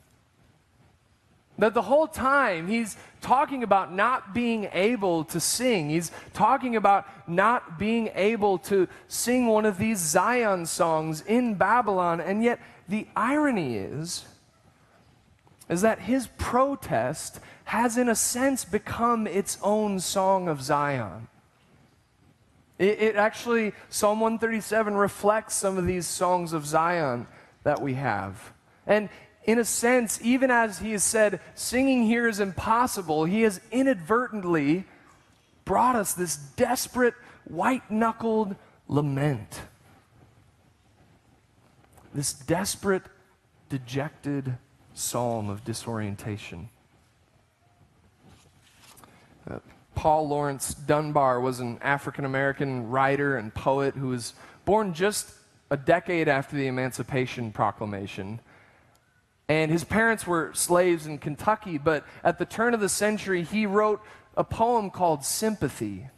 That 1.62 1.74
the 1.74 1.82
whole 1.82 2.08
time 2.08 2.66
he's 2.66 2.96
talking 3.20 3.62
about 3.62 3.94
not 3.94 4.34
being 4.34 4.68
able 4.72 5.22
to 5.26 5.38
sing. 5.38 5.90
He's 5.90 6.10
talking 6.32 6.74
about 6.74 7.06
not 7.28 7.78
being 7.78 8.10
able 8.16 8.58
to 8.58 8.88
sing 9.06 9.46
one 9.46 9.64
of 9.64 9.78
these 9.78 10.00
Zion 10.00 10.66
songs 10.66 11.20
in 11.20 11.54
Babylon. 11.54 12.20
And 12.20 12.42
yet 12.42 12.58
the 12.88 13.06
irony 13.14 13.76
is, 13.76 14.24
is 15.68 15.82
that 15.82 16.00
his 16.00 16.26
protest 16.36 17.38
has, 17.62 17.96
in 17.96 18.08
a 18.08 18.16
sense, 18.16 18.64
become 18.64 19.28
its 19.28 19.56
own 19.62 20.00
song 20.00 20.48
of 20.48 20.60
Zion. 20.60 21.28
It, 22.76 23.00
it 23.00 23.14
actually, 23.14 23.72
Psalm 23.88 24.18
137 24.18 24.94
reflects 24.96 25.54
some 25.54 25.78
of 25.78 25.86
these 25.86 26.08
songs 26.08 26.52
of 26.54 26.66
Zion 26.66 27.28
that 27.62 27.80
we 27.80 27.94
have. 27.94 28.52
And 28.84 29.08
in 29.44 29.58
a 29.58 29.64
sense, 29.64 30.20
even 30.22 30.50
as 30.50 30.78
he 30.78 30.92
has 30.92 31.02
said, 31.02 31.40
singing 31.54 32.04
here 32.04 32.28
is 32.28 32.38
impossible, 32.38 33.24
he 33.24 33.42
has 33.42 33.60
inadvertently 33.70 34.84
brought 35.64 35.96
us 35.96 36.14
this 36.14 36.36
desperate, 36.36 37.14
white 37.44 37.90
knuckled 37.90 38.54
lament. 38.88 39.62
This 42.14 42.32
desperate, 42.32 43.02
dejected 43.68 44.58
psalm 44.94 45.48
of 45.48 45.64
disorientation. 45.64 46.68
Uh, 49.50 49.58
Paul 49.94 50.28
Laurence 50.28 50.74
Dunbar 50.74 51.40
was 51.40 51.58
an 51.58 51.78
African 51.82 52.24
American 52.24 52.90
writer 52.90 53.36
and 53.36 53.52
poet 53.52 53.94
who 53.94 54.08
was 54.08 54.34
born 54.64 54.94
just 54.94 55.30
a 55.70 55.76
decade 55.76 56.28
after 56.28 56.54
the 56.54 56.66
Emancipation 56.66 57.50
Proclamation. 57.50 58.40
And 59.48 59.70
his 59.70 59.84
parents 59.84 60.26
were 60.26 60.52
slaves 60.54 61.06
in 61.06 61.18
Kentucky, 61.18 61.76
but 61.76 62.06
at 62.24 62.38
the 62.38 62.44
turn 62.44 62.74
of 62.74 62.80
the 62.80 62.88
century, 62.88 63.42
he 63.42 63.66
wrote 63.66 64.00
a 64.36 64.44
poem 64.44 64.90
called 64.90 65.24
Sympathy. 65.24 66.08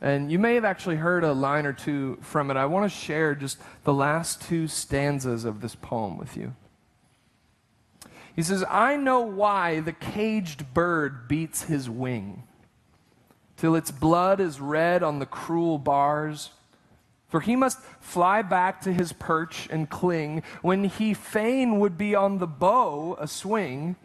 And 0.00 0.30
you 0.30 0.38
may 0.38 0.54
have 0.54 0.64
actually 0.64 0.96
heard 0.96 1.24
a 1.24 1.32
line 1.32 1.66
or 1.66 1.72
two 1.72 2.18
from 2.22 2.50
it. 2.50 2.56
I 2.56 2.66
want 2.66 2.90
to 2.90 2.96
share 2.96 3.34
just 3.34 3.58
the 3.84 3.92
last 3.92 4.40
two 4.42 4.68
stanzas 4.68 5.44
of 5.44 5.60
this 5.60 5.74
poem 5.74 6.16
with 6.16 6.36
you. 6.36 6.54
He 8.36 8.42
says, 8.42 8.64
I 8.70 8.96
know 8.96 9.20
why 9.20 9.80
the 9.80 9.92
caged 9.92 10.72
bird 10.72 11.28
beats 11.28 11.64
his 11.64 11.90
wing, 11.90 12.44
till 13.56 13.74
its 13.74 13.90
blood 13.90 14.40
is 14.40 14.60
red 14.60 15.02
on 15.02 15.18
the 15.18 15.26
cruel 15.26 15.76
bars. 15.76 16.50
For 17.30 17.40
he 17.40 17.56
must 17.56 17.80
fly 18.00 18.42
back 18.42 18.80
to 18.82 18.92
his 18.92 19.12
perch 19.12 19.68
and 19.70 19.88
cling 19.88 20.42
when 20.62 20.84
he 20.84 21.14
fain 21.14 21.78
would 21.78 21.96
be 21.96 22.14
on 22.14 22.38
the 22.38 22.46
bough 22.46 23.16
a 23.18 23.28
swing, 23.28 23.96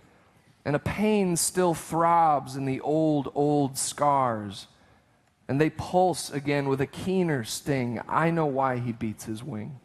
and 0.64 0.76
a 0.76 0.80
pain 0.80 1.36
still 1.36 1.74
throbs 1.74 2.56
in 2.56 2.66
the 2.66 2.80
old, 2.82 3.32
old 3.36 3.78
scars, 3.78 4.68
and 5.48 5.60
they 5.60 5.70
pulse 5.70 6.32
again 6.32 6.70
with 6.70 6.82
a 6.82 6.88
keener 6.88 7.44
sting. 7.44 8.00
I 8.08 8.30
know 8.30 8.46
why 8.46 8.78
he 8.78 8.92
beats 8.92 9.26
his 9.26 9.44
wing. 9.44 9.80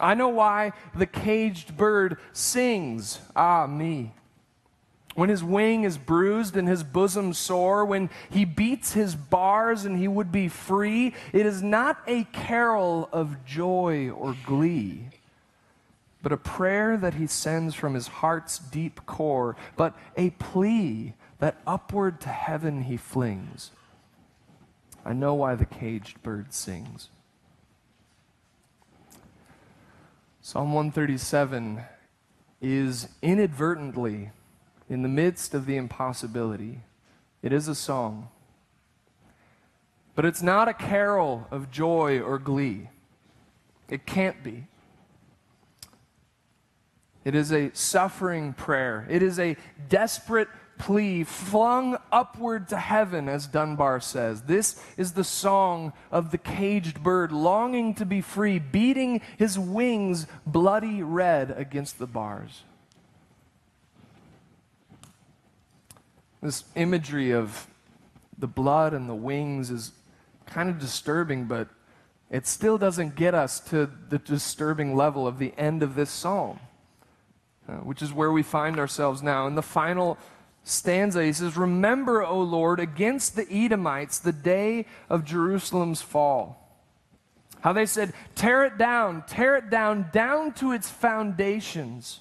I 0.00 0.14
know 0.14 0.28
why 0.28 0.72
the 0.94 1.06
caged 1.06 1.76
bird 1.76 2.18
sings, 2.32 3.20
ah, 3.34 3.66
me. 3.66 4.12
When 5.18 5.30
his 5.30 5.42
wing 5.42 5.82
is 5.82 5.98
bruised 5.98 6.56
and 6.56 6.68
his 6.68 6.84
bosom 6.84 7.34
sore, 7.34 7.84
when 7.84 8.08
he 8.30 8.44
beats 8.44 8.92
his 8.92 9.16
bars 9.16 9.84
and 9.84 9.98
he 9.98 10.06
would 10.06 10.30
be 10.30 10.46
free, 10.46 11.12
it 11.32 11.44
is 11.44 11.60
not 11.60 12.00
a 12.06 12.22
carol 12.22 13.08
of 13.10 13.44
joy 13.44 14.10
or 14.10 14.36
glee, 14.46 15.08
but 16.22 16.30
a 16.30 16.36
prayer 16.36 16.96
that 16.96 17.14
he 17.14 17.26
sends 17.26 17.74
from 17.74 17.94
his 17.94 18.06
heart's 18.06 18.60
deep 18.60 19.06
core, 19.06 19.56
but 19.76 19.98
a 20.16 20.30
plea 20.30 21.14
that 21.40 21.60
upward 21.66 22.20
to 22.20 22.28
heaven 22.28 22.82
he 22.82 22.96
flings. 22.96 23.72
I 25.04 25.14
know 25.14 25.34
why 25.34 25.56
the 25.56 25.66
caged 25.66 26.22
bird 26.22 26.54
sings. 26.54 27.08
Psalm 30.40 30.72
137 30.72 31.82
is 32.60 33.08
inadvertently 33.20 34.30
in 34.88 35.02
the 35.02 35.08
midst 35.08 35.54
of 35.54 35.66
the 35.66 35.76
impossibility. 35.76 36.80
It 37.42 37.52
is 37.52 37.68
a 37.68 37.74
song. 37.74 38.28
But 40.14 40.24
it's 40.24 40.42
not 40.42 40.68
a 40.68 40.74
carol 40.74 41.46
of 41.50 41.70
joy 41.70 42.20
or 42.20 42.38
glee. 42.38 42.88
It 43.88 44.06
can't 44.06 44.42
be. 44.42 44.66
It 47.24 47.34
is 47.34 47.52
a 47.52 47.70
suffering 47.74 48.52
prayer. 48.52 49.06
It 49.10 49.22
is 49.22 49.38
a 49.38 49.56
desperate 49.88 50.48
plea 50.78 51.24
flung 51.24 51.98
upward 52.10 52.68
to 52.68 52.76
heaven, 52.76 53.28
as 53.28 53.46
Dunbar 53.46 54.00
says. 54.00 54.42
This 54.42 54.82
is 54.96 55.12
the 55.12 55.24
song 55.24 55.92
of 56.10 56.30
the 56.30 56.38
caged 56.38 57.02
bird 57.02 57.32
longing 57.32 57.94
to 57.96 58.06
be 58.06 58.20
free, 58.20 58.58
beating 58.58 59.20
his 59.36 59.58
wings 59.58 60.26
bloody 60.46 61.02
red 61.02 61.50
against 61.56 61.98
the 61.98 62.06
bars. 62.06 62.62
This 66.40 66.64
imagery 66.76 67.32
of 67.32 67.66
the 68.38 68.46
blood 68.46 68.94
and 68.94 69.08
the 69.08 69.14
wings 69.14 69.70
is 69.70 69.92
kind 70.46 70.70
of 70.70 70.78
disturbing, 70.78 71.46
but 71.46 71.68
it 72.30 72.46
still 72.46 72.78
doesn't 72.78 73.16
get 73.16 73.34
us 73.34 73.58
to 73.60 73.90
the 74.08 74.18
disturbing 74.18 74.94
level 74.94 75.26
of 75.26 75.38
the 75.38 75.52
end 75.58 75.82
of 75.82 75.94
this 75.94 76.10
psalm, 76.10 76.60
uh, 77.68 77.72
which 77.76 78.02
is 78.02 78.12
where 78.12 78.30
we 78.30 78.42
find 78.42 78.78
ourselves 78.78 79.22
now. 79.22 79.46
In 79.46 79.54
the 79.54 79.62
final 79.62 80.18
stanza, 80.62 81.24
he 81.24 81.32
says, 81.32 81.56
Remember, 81.56 82.22
O 82.22 82.40
Lord, 82.40 82.78
against 82.78 83.34
the 83.34 83.50
Edomites 83.50 84.18
the 84.18 84.32
day 84.32 84.86
of 85.08 85.24
Jerusalem's 85.24 86.02
fall. 86.02 86.68
How 87.60 87.72
they 87.72 87.86
said, 87.86 88.12
Tear 88.34 88.64
it 88.64 88.78
down, 88.78 89.24
tear 89.26 89.56
it 89.56 89.70
down, 89.70 90.10
down 90.12 90.52
to 90.54 90.72
its 90.72 90.88
foundations. 90.88 92.20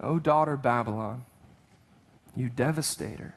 O 0.00 0.18
daughter 0.18 0.56
Babylon, 0.56 1.24
you 2.36 2.48
devastator, 2.48 3.34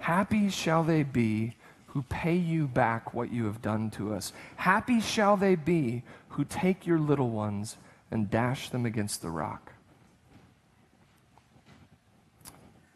happy 0.00 0.50
shall 0.50 0.82
they 0.82 1.02
be 1.02 1.56
who 1.94 2.02
pay 2.02 2.34
you 2.34 2.66
back 2.66 3.14
what 3.14 3.32
you 3.32 3.44
have 3.46 3.62
done 3.62 3.88
to 3.88 4.12
us. 4.12 4.32
Happy 4.56 5.00
shall 5.00 5.36
they 5.36 5.54
be 5.54 6.02
who 6.30 6.44
take 6.44 6.86
your 6.86 6.98
little 6.98 7.30
ones 7.30 7.76
and 8.10 8.28
dash 8.28 8.68
them 8.70 8.84
against 8.84 9.22
the 9.22 9.30
rock. 9.30 9.72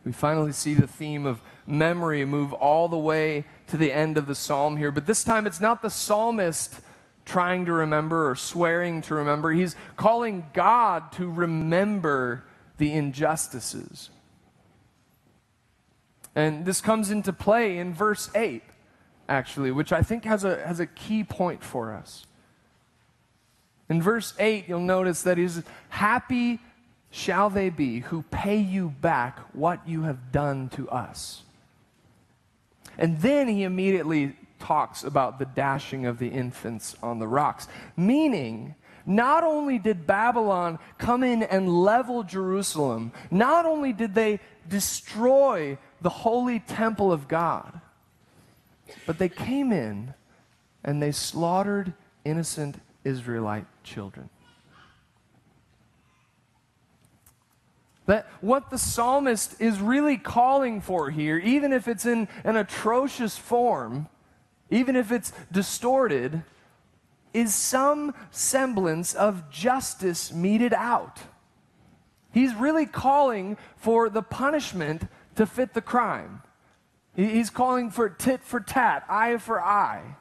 We 0.04 0.10
finally 0.10 0.52
see 0.52 0.74
the 0.74 0.88
theme 0.88 1.26
of 1.26 1.40
memory 1.64 2.24
move 2.24 2.52
all 2.52 2.88
the 2.88 2.98
way 2.98 3.44
to 3.68 3.76
the 3.76 3.92
end 3.92 4.18
of 4.18 4.26
the 4.26 4.34
psalm 4.34 4.76
here. 4.76 4.90
But 4.90 5.06
this 5.06 5.22
time 5.22 5.46
it's 5.46 5.60
not 5.60 5.80
the 5.80 5.90
psalmist 5.90 6.80
trying 7.24 7.66
to 7.66 7.72
remember 7.72 8.28
or 8.30 8.34
swearing 8.34 9.02
to 9.02 9.14
remember. 9.14 9.52
He's 9.52 9.76
calling 9.96 10.46
God 10.54 11.12
to 11.12 11.30
remember 11.30 12.42
the 12.78 12.92
injustices. 12.92 14.10
And 16.38 16.64
this 16.64 16.80
comes 16.80 17.10
into 17.10 17.32
play 17.32 17.78
in 17.78 17.92
verse 17.92 18.30
8, 18.32 18.62
actually, 19.28 19.72
which 19.72 19.92
I 19.92 20.02
think 20.02 20.24
has 20.24 20.44
a, 20.44 20.64
has 20.64 20.78
a 20.78 20.86
key 20.86 21.24
point 21.24 21.64
for 21.64 21.92
us. 21.92 22.26
In 23.88 24.00
verse 24.00 24.34
8, 24.38 24.68
you'll 24.68 24.78
notice 24.78 25.22
that 25.22 25.36
he's 25.36 25.60
happy 25.88 26.60
shall 27.10 27.50
they 27.50 27.70
be 27.70 28.00
who 28.00 28.22
pay 28.30 28.58
you 28.58 28.94
back 29.00 29.40
what 29.52 29.80
you 29.88 30.02
have 30.02 30.30
done 30.30 30.68
to 30.76 30.88
us. 30.90 31.42
And 32.96 33.18
then 33.18 33.48
he 33.48 33.64
immediately 33.64 34.36
talks 34.60 35.02
about 35.02 35.40
the 35.40 35.44
dashing 35.44 36.06
of 36.06 36.20
the 36.20 36.28
infants 36.28 36.94
on 37.02 37.18
the 37.18 37.26
rocks, 37.26 37.66
meaning, 37.96 38.76
not 39.04 39.42
only 39.42 39.76
did 39.80 40.06
Babylon 40.06 40.78
come 40.98 41.24
in 41.24 41.42
and 41.42 41.68
level 41.68 42.22
Jerusalem, 42.22 43.10
not 43.28 43.66
only 43.66 43.92
did 43.92 44.14
they 44.14 44.38
destroy 44.68 45.78
the 46.00 46.08
holy 46.08 46.60
temple 46.60 47.12
of 47.12 47.28
God, 47.28 47.80
but 49.06 49.18
they 49.18 49.28
came 49.28 49.72
in 49.72 50.14
and 50.84 51.02
they 51.02 51.12
slaughtered 51.12 51.92
innocent 52.24 52.80
Israelite 53.04 53.66
children. 53.82 54.30
That 58.06 58.26
what 58.40 58.70
the 58.70 58.78
psalmist 58.78 59.60
is 59.60 59.80
really 59.80 60.16
calling 60.16 60.80
for 60.80 61.10
here, 61.10 61.38
even 61.38 61.72
if 61.72 61.88
it's 61.88 62.06
in 62.06 62.26
an 62.42 62.56
atrocious 62.56 63.36
form, 63.36 64.08
even 64.70 64.96
if 64.96 65.12
it's 65.12 65.32
distorted, 65.52 66.42
is 67.34 67.54
some 67.54 68.14
semblance 68.30 69.14
of 69.14 69.50
justice 69.50 70.32
meted 70.32 70.72
out. 70.72 71.18
He's 72.32 72.54
really 72.54 72.86
calling 72.86 73.56
for 73.76 74.08
the 74.08 74.22
punishment 74.22 75.02
to 75.38 75.46
fit 75.46 75.72
the 75.72 75.80
crime. 75.80 76.42
He's 77.14 77.48
calling 77.48 77.90
for 77.90 78.08
tit 78.08 78.42
for 78.42 78.58
tat, 78.58 79.04
eye 79.08 79.36
for 79.38 79.62
eye. 79.62 80.16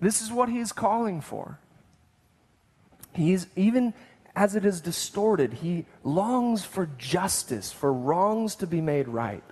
This 0.00 0.20
is 0.20 0.30
what 0.30 0.50
he's 0.50 0.70
calling 0.70 1.22
for. 1.22 1.58
He's 3.14 3.46
even 3.56 3.94
as 4.34 4.54
it 4.54 4.66
is 4.66 4.82
distorted, 4.82 5.54
he 5.54 5.86
longs 6.04 6.62
for 6.62 6.90
justice, 6.98 7.72
for 7.72 7.90
wrongs 7.90 8.54
to 8.56 8.66
be 8.66 8.82
made 8.82 9.08
right. 9.08 9.42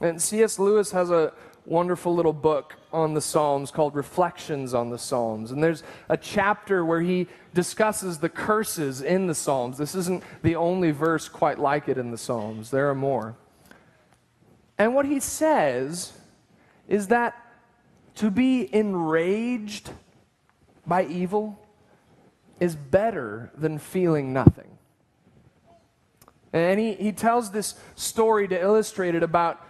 And 0.00 0.20
C.S. 0.20 0.58
Lewis 0.58 0.90
has 0.90 1.10
a 1.12 1.32
wonderful 1.66 2.14
little 2.14 2.32
book 2.32 2.74
on 2.92 3.14
the 3.14 3.20
Psalms 3.20 3.70
called 3.70 3.94
Reflections 3.94 4.72
on 4.72 4.90
the 4.90 4.98
Psalms. 4.98 5.50
And 5.50 5.62
there's 5.62 5.82
a 6.08 6.16
chapter 6.16 6.84
where 6.84 7.00
he 7.00 7.26
discusses 7.52 8.18
the 8.18 8.28
curses 8.28 9.02
in 9.02 9.26
the 9.26 9.34
Psalms. 9.34 9.76
This 9.76 9.94
isn't 9.94 10.22
the 10.42 10.56
only 10.56 10.92
verse 10.92 11.28
quite 11.28 11.58
like 11.58 11.88
it 11.88 11.98
in 11.98 12.10
the 12.10 12.18
Psalms, 12.18 12.70
there 12.70 12.88
are 12.88 12.94
more. 12.94 13.36
And 14.78 14.94
what 14.94 15.06
he 15.06 15.20
says 15.20 16.12
is 16.88 17.08
that 17.08 17.34
to 18.16 18.30
be 18.30 18.72
enraged 18.74 19.90
by 20.86 21.04
evil 21.04 21.58
is 22.60 22.76
better 22.76 23.50
than 23.56 23.78
feeling 23.78 24.32
nothing. 24.32 24.78
And 26.52 26.80
he, 26.80 26.94
he 26.94 27.12
tells 27.12 27.50
this 27.50 27.74
story 27.96 28.48
to 28.48 28.58
illustrate 28.58 29.14
it 29.14 29.22
about 29.22 29.60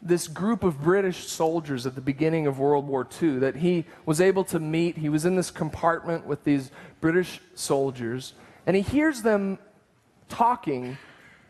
this 0.00 0.28
group 0.28 0.62
of 0.62 0.82
British 0.82 1.26
soldiers 1.26 1.86
at 1.86 1.94
the 1.94 2.00
beginning 2.00 2.46
of 2.46 2.58
World 2.58 2.86
War 2.86 3.06
II 3.20 3.38
that 3.40 3.56
he 3.56 3.84
was 4.06 4.20
able 4.20 4.44
to 4.44 4.60
meet. 4.60 4.98
He 4.98 5.08
was 5.08 5.24
in 5.24 5.36
this 5.36 5.50
compartment 5.50 6.26
with 6.26 6.44
these 6.44 6.70
British 7.00 7.40
soldiers, 7.54 8.34
and 8.66 8.76
he 8.76 8.82
hears 8.82 9.22
them 9.22 9.58
talking. 10.28 10.98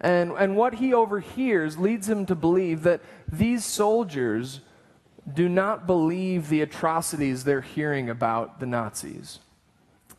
And, 0.01 0.33
and 0.33 0.57
what 0.57 0.75
he 0.77 0.95
overhears 0.95 1.77
leads 1.77 2.09
him 2.09 2.25
to 2.27 2.35
believe 2.35 2.85
that 2.85 3.01
these 3.31 3.65
soldiers 3.65 4.61
do 5.35 5.49
not 5.49 5.87
believe 5.87 6.49
the 6.49 6.63
atrocities 6.63 7.45
they're 7.45 7.61
hearing 7.61 8.09
about 8.09 8.61
the 8.61 8.67
Nazis. 8.67 9.41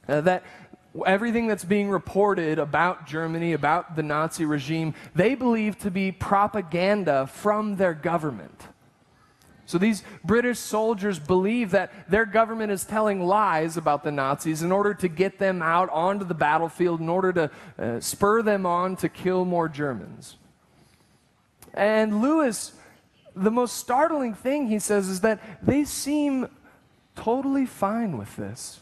Uh, 0.07 0.21
that 0.21 0.43
everything 1.05 1.47
that's 1.47 1.63
being 1.63 1.89
reported 1.89 2.59
about 2.59 3.05
Germany, 3.05 3.53
about 3.53 3.95
the 3.95 4.03
Nazi 4.03 4.45
regime, 4.45 4.93
they 5.13 5.35
believe 5.35 5.77
to 5.79 5.91
be 5.91 6.11
propaganda 6.11 7.27
from 7.27 7.75
their 7.75 7.93
government. 7.93 8.67
So 9.65 9.77
these 9.77 10.01
British 10.23 10.57
soldiers 10.57 11.19
believe 11.19 11.71
that 11.71 11.91
their 12.09 12.25
government 12.25 12.71
is 12.71 12.85
telling 12.85 13.23
lies 13.23 13.77
about 13.77 14.03
the 14.03 14.11
Nazis 14.11 14.63
in 14.63 14.71
order 14.71 14.95
to 14.95 15.07
get 15.07 15.37
them 15.37 15.61
out 15.61 15.89
onto 15.91 16.25
the 16.25 16.33
battlefield, 16.33 17.01
in 17.01 17.07
order 17.07 17.31
to 17.33 17.51
uh, 17.77 17.99
spur 17.99 18.41
them 18.41 18.65
on 18.65 18.95
to 18.95 19.09
kill 19.09 19.45
more 19.45 19.69
Germans. 19.69 20.37
And 21.75 22.19
Lewis, 22.19 22.71
the 23.35 23.51
most 23.51 23.77
startling 23.77 24.33
thing 24.33 24.67
he 24.69 24.79
says 24.79 25.07
is 25.07 25.21
that 25.21 25.39
they 25.61 25.83
seem 25.83 26.47
totally 27.15 27.67
fine 27.67 28.17
with 28.17 28.35
this. 28.37 28.79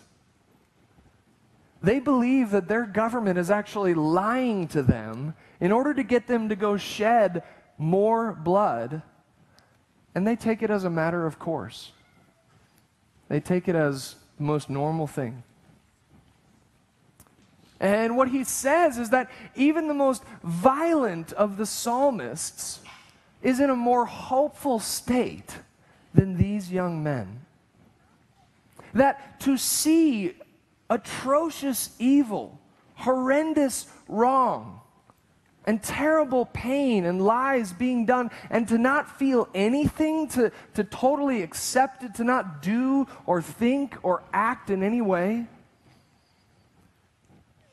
They 1.87 2.01
believe 2.01 2.51
that 2.51 2.67
their 2.67 2.85
government 2.85 3.39
is 3.39 3.49
actually 3.49 3.93
lying 3.93 4.67
to 4.67 4.83
them 4.83 5.35
in 5.61 5.71
order 5.71 5.93
to 5.93 6.03
get 6.03 6.27
them 6.27 6.49
to 6.49 6.55
go 6.57 6.75
shed 6.75 7.43
more 7.77 8.33
blood 8.33 9.03
and 10.13 10.27
they 10.27 10.35
take 10.35 10.61
it 10.61 10.69
as 10.69 10.83
a 10.83 10.89
matter 10.89 11.25
of 11.25 11.39
course. 11.39 11.93
They 13.29 13.39
take 13.39 13.69
it 13.69 13.75
as 13.75 14.15
the 14.35 14.43
most 14.43 14.69
normal 14.69 15.07
thing. 15.07 15.43
And 17.79 18.17
what 18.17 18.27
he 18.27 18.43
says 18.43 18.97
is 18.97 19.11
that 19.11 19.31
even 19.55 19.87
the 19.87 19.93
most 19.93 20.25
violent 20.43 21.31
of 21.31 21.55
the 21.55 21.65
psalmists 21.65 22.81
is 23.41 23.61
in 23.61 23.69
a 23.69 23.77
more 23.77 24.03
hopeful 24.03 24.79
state 24.79 25.55
than 26.13 26.35
these 26.35 26.69
young 26.69 27.01
men. 27.01 27.45
That 28.93 29.39
to 29.41 29.55
see 29.55 30.33
atrocious 30.89 31.91
evil, 31.99 32.59
horrendous 32.95 33.87
wrong, 34.07 34.81
and 35.65 35.83
terrible 35.83 36.45
pain 36.45 37.05
and 37.05 37.21
lies 37.21 37.73
being 37.73 38.05
done, 38.05 38.31
and 38.49 38.67
to 38.69 38.77
not 38.77 39.19
feel 39.19 39.49
anything, 39.53 40.27
to, 40.29 40.51
to 40.73 40.83
totally 40.85 41.43
accept 41.43 42.03
it, 42.03 42.15
to 42.15 42.23
not 42.23 42.61
do 42.61 43.05
or 43.25 43.41
think 43.41 43.97
or 44.01 44.23
act 44.31 44.69
in 44.69 44.81
any 44.81 45.01
way, 45.01 45.45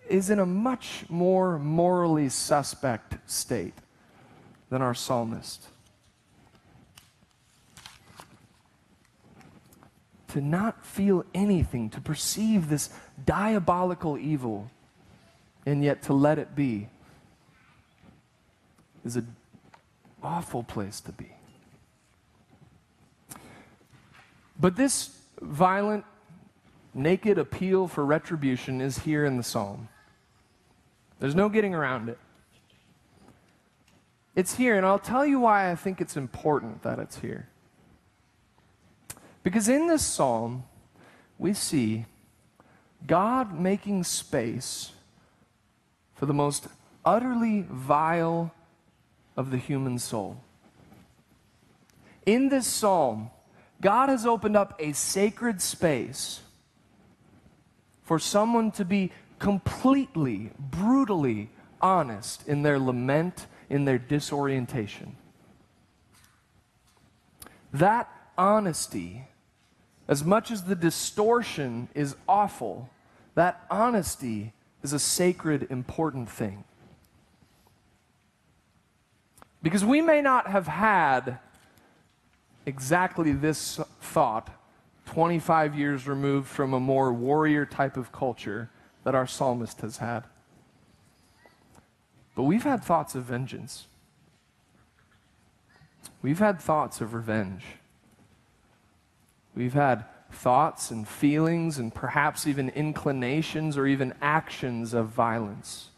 is 0.09 0.29
in 0.29 0.41
a 0.41 0.47
much 0.47 1.05
more 1.09 1.59
morally 1.59 2.29
suspect 2.29 3.17
state 3.31 3.75
than 4.71 4.83
our 4.83 4.95
psalmist. 4.95 5.69
To 10.35 10.41
not 10.41 10.85
feel 10.85 11.25
anything, 11.33 11.91
to 11.91 12.01
perceive 12.01 12.69
this 12.69 12.91
diabolical 13.25 14.19
evil, 14.19 14.69
and 15.65 15.85
yet 15.85 16.03
to 16.03 16.13
let 16.13 16.41
it 16.41 16.57
be 16.57 16.89
is 19.05 19.15
an 19.15 19.37
awful 20.25 20.65
place 20.65 21.01
to 21.03 21.13
be. 21.13 21.31
But 24.59 24.75
this 24.75 25.17
violent, 25.41 26.05
naked 26.95 27.39
appeal 27.39 27.87
for 27.87 28.05
retribution 28.05 28.81
is 28.81 28.99
here 28.99 29.25
in 29.25 29.37
the 29.37 29.45
psalm. 29.45 29.89
There's 31.21 31.37
no 31.37 31.49
getting 31.49 31.77
around 31.77 32.09
it. 32.09 32.19
It's 34.35 34.57
here, 34.57 34.77
and 34.77 34.85
I'll 34.85 34.99
tell 34.99 35.25
you 35.25 35.39
why 35.39 35.71
I 35.71 35.77
think 35.77 36.01
it's 36.01 36.17
important 36.17 36.83
that 36.83 36.99
it's 36.99 37.21
here. 37.21 37.47
Because 39.45 39.69
in 39.69 39.87
this 39.87 40.03
psalm, 40.05 40.65
we 41.39 41.53
see 41.53 42.07
God 43.07 43.61
making 43.61 44.03
space 44.03 44.93
for 46.15 46.27
the 46.27 46.35
most 46.35 46.67
utterly 47.05 47.67
vile 47.71 48.53
of 49.37 49.51
the 49.51 49.59
human 49.59 49.99
soul. 49.99 50.41
In 52.25 52.49
this 52.49 52.67
psalm, 52.67 53.31
God 53.81 54.09
has 54.09 54.25
opened 54.25 54.57
up 54.57 54.81
a 54.81 54.93
sacred 54.93 55.61
space 55.61 56.41
for 58.03 58.19
someone 58.19 58.71
to 58.73 58.85
be 58.85 59.13
completely, 59.39 60.51
brutally 60.59 61.51
honest 61.83 62.49
in 62.49 62.63
their 62.63 62.79
lament, 62.79 63.47
in 63.69 63.85
their 63.85 63.99
disorientation. 63.99 65.17
That 67.75 68.09
honesty, 68.39 69.27
as 70.09 70.25
much 70.25 70.51
as 70.51 70.65
the 70.65 70.75
distortion 70.75 71.89
is 71.95 72.17
awful, 72.29 72.91
that 73.35 73.65
honesty 73.71 74.53
is 74.83 74.93
a 74.93 74.99
sacred, 74.99 75.67
important 75.71 76.29
thing. 76.29 76.65
Because 79.63 79.85
we 79.85 80.03
may 80.03 80.21
not 80.21 80.49
have 80.49 80.67
had 80.67 81.39
exactly 82.67 83.33
this 83.33 83.81
thought 84.01 84.51
25 85.07 85.75
years 85.75 86.07
removed 86.07 86.49
from 86.49 86.75
a 86.75 86.81
more 86.81 87.13
warrior 87.13 87.65
type 87.65 87.97
of 87.97 88.13
culture 88.13 88.71
that 89.05 89.15
our 89.15 89.27
psalmist 89.27 89.81
has 89.81 89.99
had. 89.99 90.25
But 92.35 92.43
we've 92.45 92.63
had 92.63 92.83
thoughts 92.83 93.15
of 93.15 93.25
vengeance. 93.25 93.87
We've 96.21 96.39
had 96.39 96.61
thoughts 96.61 97.01
of 97.01 97.15
revenge. 97.15 97.65
We've 99.55 99.75
had 99.75 100.05
thoughts 100.31 100.91
and 100.91 101.07
feelings 101.07 101.79
and 101.79 101.95
perhaps 101.95 102.47
even 102.47 102.71
inclinations 102.71 103.77
or 103.77 103.87
even 103.87 104.15
actions 104.21 104.95
of 104.95 105.09
violence. 105.09 105.91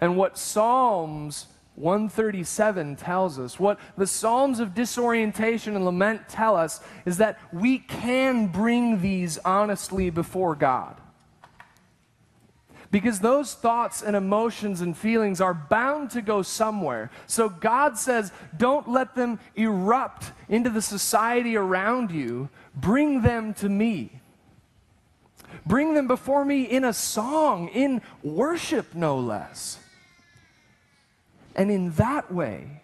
And 0.00 0.16
what 0.16 0.36
Psalms 0.36 1.46
137 1.76 2.96
tells 2.96 3.38
us, 3.38 3.58
what 3.58 3.78
the 3.96 4.06
Psalms 4.06 4.60
of 4.60 4.74
disorientation 4.74 5.74
and 5.74 5.84
lament 5.84 6.28
tell 6.28 6.56
us, 6.56 6.80
is 7.04 7.16
that 7.16 7.38
we 7.52 7.78
can 7.78 8.46
bring 8.46 9.00
these 9.00 9.38
honestly 9.38 10.10
before 10.10 10.54
God. 10.54 11.00
Because 12.94 13.18
those 13.18 13.54
thoughts 13.54 14.02
and 14.02 14.14
emotions 14.14 14.80
and 14.80 14.96
feelings 14.96 15.40
are 15.40 15.52
bound 15.52 16.12
to 16.12 16.22
go 16.22 16.42
somewhere. 16.42 17.10
So 17.26 17.48
God 17.48 17.98
says, 17.98 18.30
don't 18.56 18.88
let 18.88 19.16
them 19.16 19.40
erupt 19.56 20.30
into 20.48 20.70
the 20.70 20.80
society 20.80 21.56
around 21.56 22.12
you. 22.12 22.50
Bring 22.72 23.22
them 23.22 23.52
to 23.54 23.68
me. 23.68 24.20
Bring 25.66 25.94
them 25.94 26.06
before 26.06 26.44
me 26.44 26.62
in 26.62 26.84
a 26.84 26.92
song, 26.92 27.66
in 27.66 28.00
worship, 28.22 28.94
no 28.94 29.18
less. 29.18 29.80
And 31.56 31.72
in 31.72 31.90
that 31.94 32.32
way, 32.32 32.82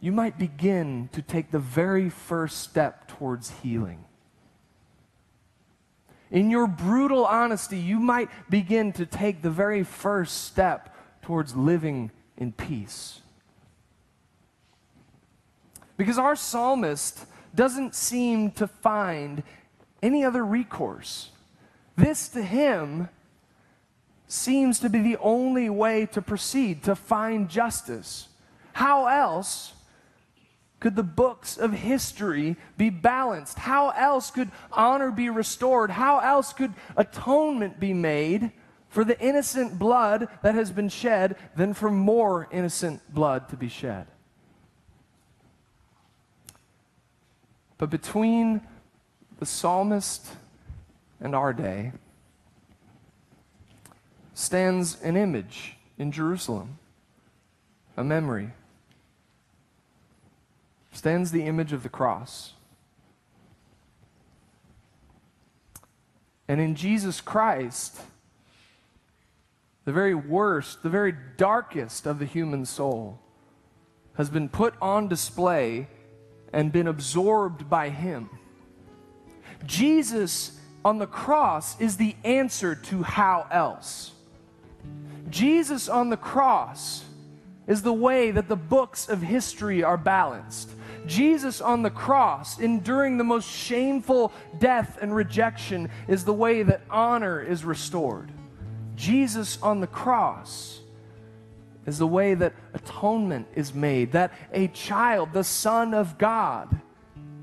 you 0.00 0.12
might 0.12 0.38
begin 0.38 1.08
to 1.12 1.22
take 1.22 1.50
the 1.50 1.58
very 1.58 2.10
first 2.10 2.58
step 2.58 3.08
towards 3.08 3.52
healing. 3.62 4.04
In 6.30 6.50
your 6.50 6.66
brutal 6.66 7.24
honesty, 7.24 7.78
you 7.78 8.00
might 8.00 8.28
begin 8.50 8.92
to 8.94 9.06
take 9.06 9.42
the 9.42 9.50
very 9.50 9.84
first 9.84 10.44
step 10.44 10.94
towards 11.22 11.54
living 11.54 12.10
in 12.36 12.52
peace. 12.52 13.20
Because 15.96 16.18
our 16.18 16.34
psalmist 16.34 17.26
doesn't 17.54 17.94
seem 17.94 18.50
to 18.52 18.66
find 18.66 19.42
any 20.02 20.24
other 20.24 20.44
recourse. 20.44 21.30
This 21.96 22.28
to 22.30 22.42
him 22.42 23.08
seems 24.26 24.80
to 24.80 24.88
be 24.88 25.00
the 25.00 25.16
only 25.18 25.70
way 25.70 26.06
to 26.06 26.20
proceed, 26.20 26.82
to 26.82 26.96
find 26.96 27.48
justice. 27.48 28.28
How 28.72 29.06
else 29.06 29.72
could 30.84 30.96
the 30.96 31.02
books 31.02 31.56
of 31.56 31.72
history 31.72 32.56
be 32.76 32.90
balanced? 32.90 33.58
How 33.58 33.88
else 33.96 34.30
could 34.30 34.50
honor 34.70 35.10
be 35.10 35.30
restored? 35.30 35.90
How 35.90 36.18
else 36.18 36.52
could 36.52 36.74
atonement 36.94 37.80
be 37.80 37.94
made 37.94 38.52
for 38.90 39.02
the 39.02 39.18
innocent 39.18 39.78
blood 39.78 40.28
that 40.42 40.54
has 40.54 40.70
been 40.70 40.90
shed 40.90 41.36
than 41.56 41.72
for 41.72 41.90
more 41.90 42.48
innocent 42.52 43.00
blood 43.14 43.48
to 43.48 43.56
be 43.56 43.66
shed? 43.66 44.06
But 47.78 47.88
between 47.88 48.60
the 49.38 49.46
psalmist 49.46 50.32
and 51.18 51.34
our 51.34 51.54
day, 51.54 51.92
stands 54.34 55.00
an 55.00 55.16
image 55.16 55.78
in 55.96 56.12
Jerusalem, 56.12 56.78
a 57.96 58.04
memory. 58.04 58.50
Stands 60.94 61.32
the 61.32 61.42
image 61.42 61.74
of 61.74 61.82
the 61.82 61.88
cross. 61.90 62.54
And 66.48 66.60
in 66.60 66.74
Jesus 66.74 67.20
Christ, 67.20 68.00
the 69.84 69.92
very 69.92 70.14
worst, 70.14 70.82
the 70.82 70.88
very 70.88 71.14
darkest 71.36 72.06
of 72.06 72.18
the 72.18 72.24
human 72.24 72.64
soul 72.64 73.18
has 74.14 74.30
been 74.30 74.48
put 74.48 74.74
on 74.80 75.08
display 75.08 75.88
and 76.52 76.72
been 76.72 76.86
absorbed 76.86 77.68
by 77.68 77.88
Him. 77.88 78.30
Jesus 79.66 80.58
on 80.84 80.98
the 80.98 81.06
cross 81.06 81.78
is 81.80 81.96
the 81.96 82.14
answer 82.24 82.74
to 82.74 83.02
how 83.02 83.46
else. 83.50 84.12
Jesus 85.28 85.88
on 85.88 86.10
the 86.10 86.16
cross 86.16 87.04
is 87.66 87.82
the 87.82 87.92
way 87.92 88.30
that 88.30 88.48
the 88.48 88.56
books 88.56 89.08
of 89.08 89.22
history 89.22 89.82
are 89.82 89.96
balanced. 89.96 90.70
Jesus 91.06 91.60
on 91.60 91.82
the 91.82 91.90
cross, 91.90 92.58
enduring 92.58 93.18
the 93.18 93.24
most 93.24 93.48
shameful 93.48 94.32
death 94.58 94.98
and 95.00 95.14
rejection, 95.14 95.90
is 96.08 96.24
the 96.24 96.32
way 96.32 96.62
that 96.62 96.82
honor 96.90 97.42
is 97.42 97.64
restored. 97.64 98.30
Jesus 98.96 99.60
on 99.62 99.80
the 99.80 99.86
cross 99.86 100.80
is 101.86 101.98
the 101.98 102.06
way 102.06 102.34
that 102.34 102.54
atonement 102.72 103.46
is 103.54 103.74
made, 103.74 104.12
that 104.12 104.32
a 104.52 104.68
child, 104.68 105.32
the 105.32 105.44
Son 105.44 105.92
of 105.92 106.16
God, 106.16 106.80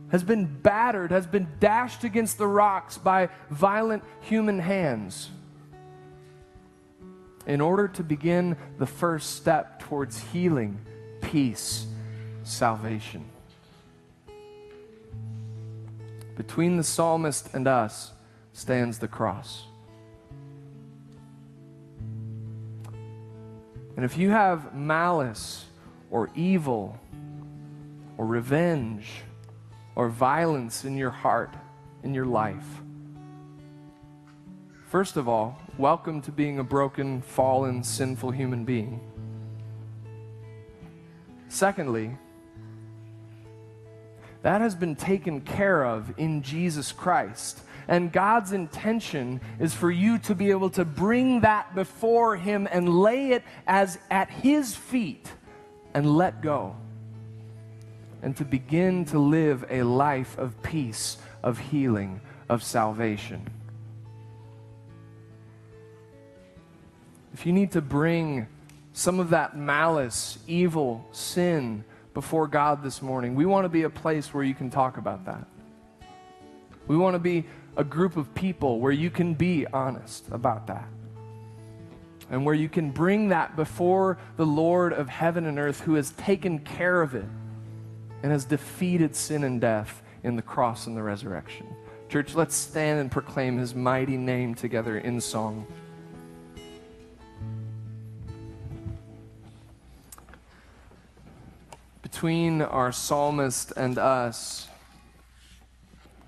has 0.10 0.24
been 0.24 0.45
battered, 0.45 1.12
has 1.12 1.28
been 1.28 1.47
dashed 1.60 2.04
against 2.04 2.38
the 2.38 2.47
rocks 2.47 2.97
by 2.97 3.30
violent 3.50 4.04
human 4.21 4.60
hands 4.60 5.30
in 7.45 7.62
order 7.62 7.88
to 7.88 8.04
begin 8.04 8.58
the 8.78 8.86
first 8.86 9.36
step 9.36 9.80
towards 9.80 10.19
healing, 10.32 10.80
peace, 11.21 11.88
salvation. 12.43 13.24
Between 16.36 16.78
the 16.78 16.84
psalmist 16.84 17.54
and 17.54 17.67
us 17.67 18.12
stands 18.54 19.00
the 19.00 19.08
cross. 19.08 19.65
And 23.96 24.06
if 24.06 24.17
you 24.17 24.30
have 24.32 24.74
malice 24.74 25.65
or 26.10 26.30
evil 26.36 26.98
or 28.17 28.26
revenge 28.26 29.22
or 29.96 30.10
violence 30.10 30.86
in 30.86 30.98
your 30.98 31.12
heart, 31.12 31.54
in 32.04 32.13
your 32.13 32.26
life, 32.26 32.65
first 34.88 35.17
of 35.17 35.28
all, 35.28 35.60
welcome 35.78 36.22
to 36.22 36.32
being 36.32 36.60
a 36.60 36.63
broken, 36.63 37.22
fallen, 37.22 37.84
sinful 37.84 38.32
human 38.32 38.63
being. 38.63 39.00
Secondly, 41.50 42.17
that 44.43 44.62
has 44.62 44.75
been 44.75 44.95
taken 44.95 45.41
care 45.41 45.86
of 45.86 46.13
in 46.17 46.41
Jesus 46.41 46.91
Christ. 46.91 47.62
And 47.88 48.12
God's 48.12 48.51
intention 48.54 49.41
is 49.60 49.73
for 49.73 49.91
you 49.91 50.17
to 50.19 50.36
be 50.36 50.51
able 50.51 50.69
to 50.71 50.86
bring 50.86 51.41
that 51.41 51.75
before 51.75 52.38
Him 52.38 52.67
and 52.71 52.88
lay 52.88 53.32
it 53.32 53.43
as 53.67 53.97
at 54.10 54.30
His 54.30 54.75
feet 54.75 55.32
and 55.93 56.15
let 56.15 56.41
go. 56.41 56.75
And 58.21 58.38
to 58.38 58.45
begin 58.45 59.06
to 59.06 59.19
live 59.19 59.65
a 59.69 59.84
life 59.84 60.38
of 60.38 60.62
peace, 60.62 61.17
of 61.43 61.58
healing, 61.58 62.21
of 62.49 62.63
salvation. 62.63 63.47
If 67.34 67.45
you 67.45 67.54
need 67.54 67.71
to 67.71 67.82
bring 67.82 68.47
some 68.93 69.19
of 69.19 69.32
that 69.32 69.58
malice, 69.58 70.38
evil, 70.47 71.06
sin, 71.12 71.84
before 72.13 72.47
God 72.47 72.84
this 72.84 73.02
morning. 73.02 73.36
We 73.36 73.45
want 73.45 73.65
to 73.65 73.69
be 73.69 73.84
a 73.84 73.89
place 73.89 74.34
where 74.34 74.43
you 74.43 74.54
can 74.54 74.69
talk 74.69 74.97
about 74.97 75.26
that. 75.26 75.47
We 76.88 76.97
want 76.97 77.15
to 77.15 77.19
be 77.19 77.45
a 77.78 77.84
group 77.84 78.17
of 78.17 78.34
people 78.34 78.80
where 78.80 78.91
you 78.91 79.10
can 79.10 79.34
be 79.34 79.65
honest 79.67 80.26
about 80.32 80.67
that. 80.67 80.88
And 82.30 82.45
where 82.45 82.56
you 82.56 82.69
can 82.69 82.91
bring 82.91 83.30
that 83.30 83.56
before 83.56 84.17
the 84.38 84.45
Lord 84.45 84.93
of 84.93 85.10
heaven 85.10 85.45
and 85.45 85.60
earth 85.60 85.82
who 85.82 85.95
has 85.95 86.12
taken 86.12 86.60
care 86.60 87.02
of 87.02 87.15
it 87.15 87.26
and 88.24 88.32
has 88.32 88.45
defeated 88.45 89.15
sin 89.15 89.43
and 89.43 89.60
death 89.60 90.02
in 90.24 90.36
the 90.36 90.41
cross 90.41 90.88
and 90.88 90.95
the 90.95 91.04
resurrection. 91.04 91.67
Church, 92.10 92.36
let's 92.36 92.56
stand 92.56 93.00
and 93.00 93.12
proclaim 93.12 93.58
his 93.58 93.74
mighty 93.74 94.17
name 94.17 94.54
together 94.54 94.97
in 94.97 95.19
song. 95.19 95.65
Between 102.21 102.62
our 102.62 102.91
psalmist 102.91 103.73
and 103.75 103.97
us, 103.97 104.67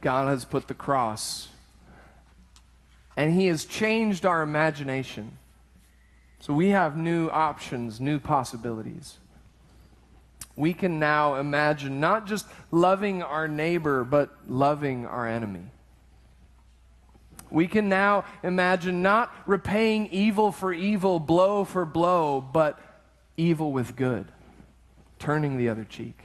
God 0.02 0.28
has 0.28 0.44
put 0.44 0.68
the 0.68 0.74
cross. 0.74 1.50
And 3.16 3.40
He 3.40 3.46
has 3.46 3.64
changed 3.64 4.26
our 4.26 4.42
imagination. 4.42 5.38
So 6.40 6.52
we 6.52 6.70
have 6.70 6.98
new 6.98 7.30
options, 7.30 8.00
new 8.00 8.18
possibilities. 8.18 9.20
We 10.56 10.74
can 10.74 10.98
now 10.98 11.36
imagine 11.36 12.00
not 12.00 12.26
just 12.26 12.48
loving 12.72 13.22
our 13.22 13.48
neighbor, 13.48 14.04
but 14.04 14.36
loving 14.48 15.06
our 15.06 15.28
enemy. 15.28 15.66
We 17.52 17.68
can 17.68 17.88
now 17.88 18.26
imagine 18.42 19.04
not 19.04 19.32
repaying 19.46 20.08
evil 20.08 20.52
for 20.52 20.74
evil, 20.74 21.20
blow 21.20 21.64
for 21.64 21.86
blow, 21.86 22.42
but 22.42 22.80
evil 23.38 23.72
with 23.72 23.96
good 23.96 24.33
turning 25.24 25.56
the 25.56 25.70
other 25.70 25.86
cheek. 25.86 26.20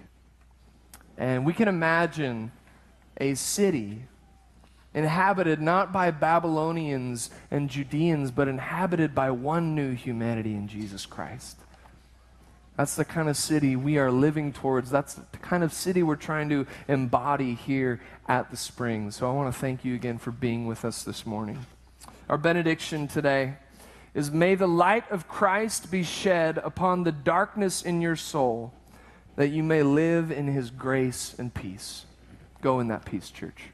And 1.16 1.46
we 1.46 1.52
can 1.52 1.68
imagine 1.68 2.50
a 3.20 3.36
city 3.36 4.02
inhabited 4.92 5.60
not 5.60 5.92
by 5.92 6.10
Babylonians 6.10 7.30
and 7.48 7.70
Judeans, 7.70 8.32
but 8.32 8.48
inhabited 8.48 9.14
by 9.14 9.30
one 9.30 9.76
new 9.76 9.94
humanity 9.94 10.52
in 10.54 10.66
Jesus 10.66 11.06
Christ. 11.06 11.58
That's 12.76 12.96
the 12.96 13.04
kind 13.04 13.28
of 13.28 13.36
city 13.36 13.76
we 13.76 13.98
are 13.98 14.10
living 14.10 14.52
towards. 14.52 14.90
That's 14.90 15.14
the 15.14 15.38
kind 15.38 15.62
of 15.62 15.72
city 15.72 16.02
we're 16.02 16.16
trying 16.16 16.48
to 16.48 16.66
embody 16.88 17.54
here 17.54 18.00
at 18.26 18.50
the 18.50 18.56
spring. 18.56 19.12
So 19.12 19.30
I 19.30 19.32
want 19.32 19.54
to 19.54 19.60
thank 19.60 19.84
you 19.84 19.94
again 19.94 20.18
for 20.18 20.32
being 20.32 20.66
with 20.66 20.84
us 20.84 21.04
this 21.04 21.24
morning. 21.24 21.66
Our 22.28 22.38
benediction 22.38 23.06
today 23.06 23.58
is 24.12 24.32
May 24.32 24.56
the 24.56 24.66
light 24.66 25.08
of 25.12 25.28
Christ 25.28 25.88
be 25.88 26.02
shed 26.02 26.58
upon 26.58 27.04
the 27.04 27.12
darkness 27.12 27.82
in 27.82 28.00
your 28.00 28.16
soul 28.16 28.72
that 29.38 29.50
you 29.50 29.62
may 29.62 29.84
live 29.84 30.32
in 30.32 30.48
his 30.48 30.68
grace 30.68 31.32
and 31.38 31.54
peace. 31.54 32.06
Go 32.60 32.80
in 32.80 32.88
that 32.88 33.04
peace, 33.04 33.30
church. 33.30 33.66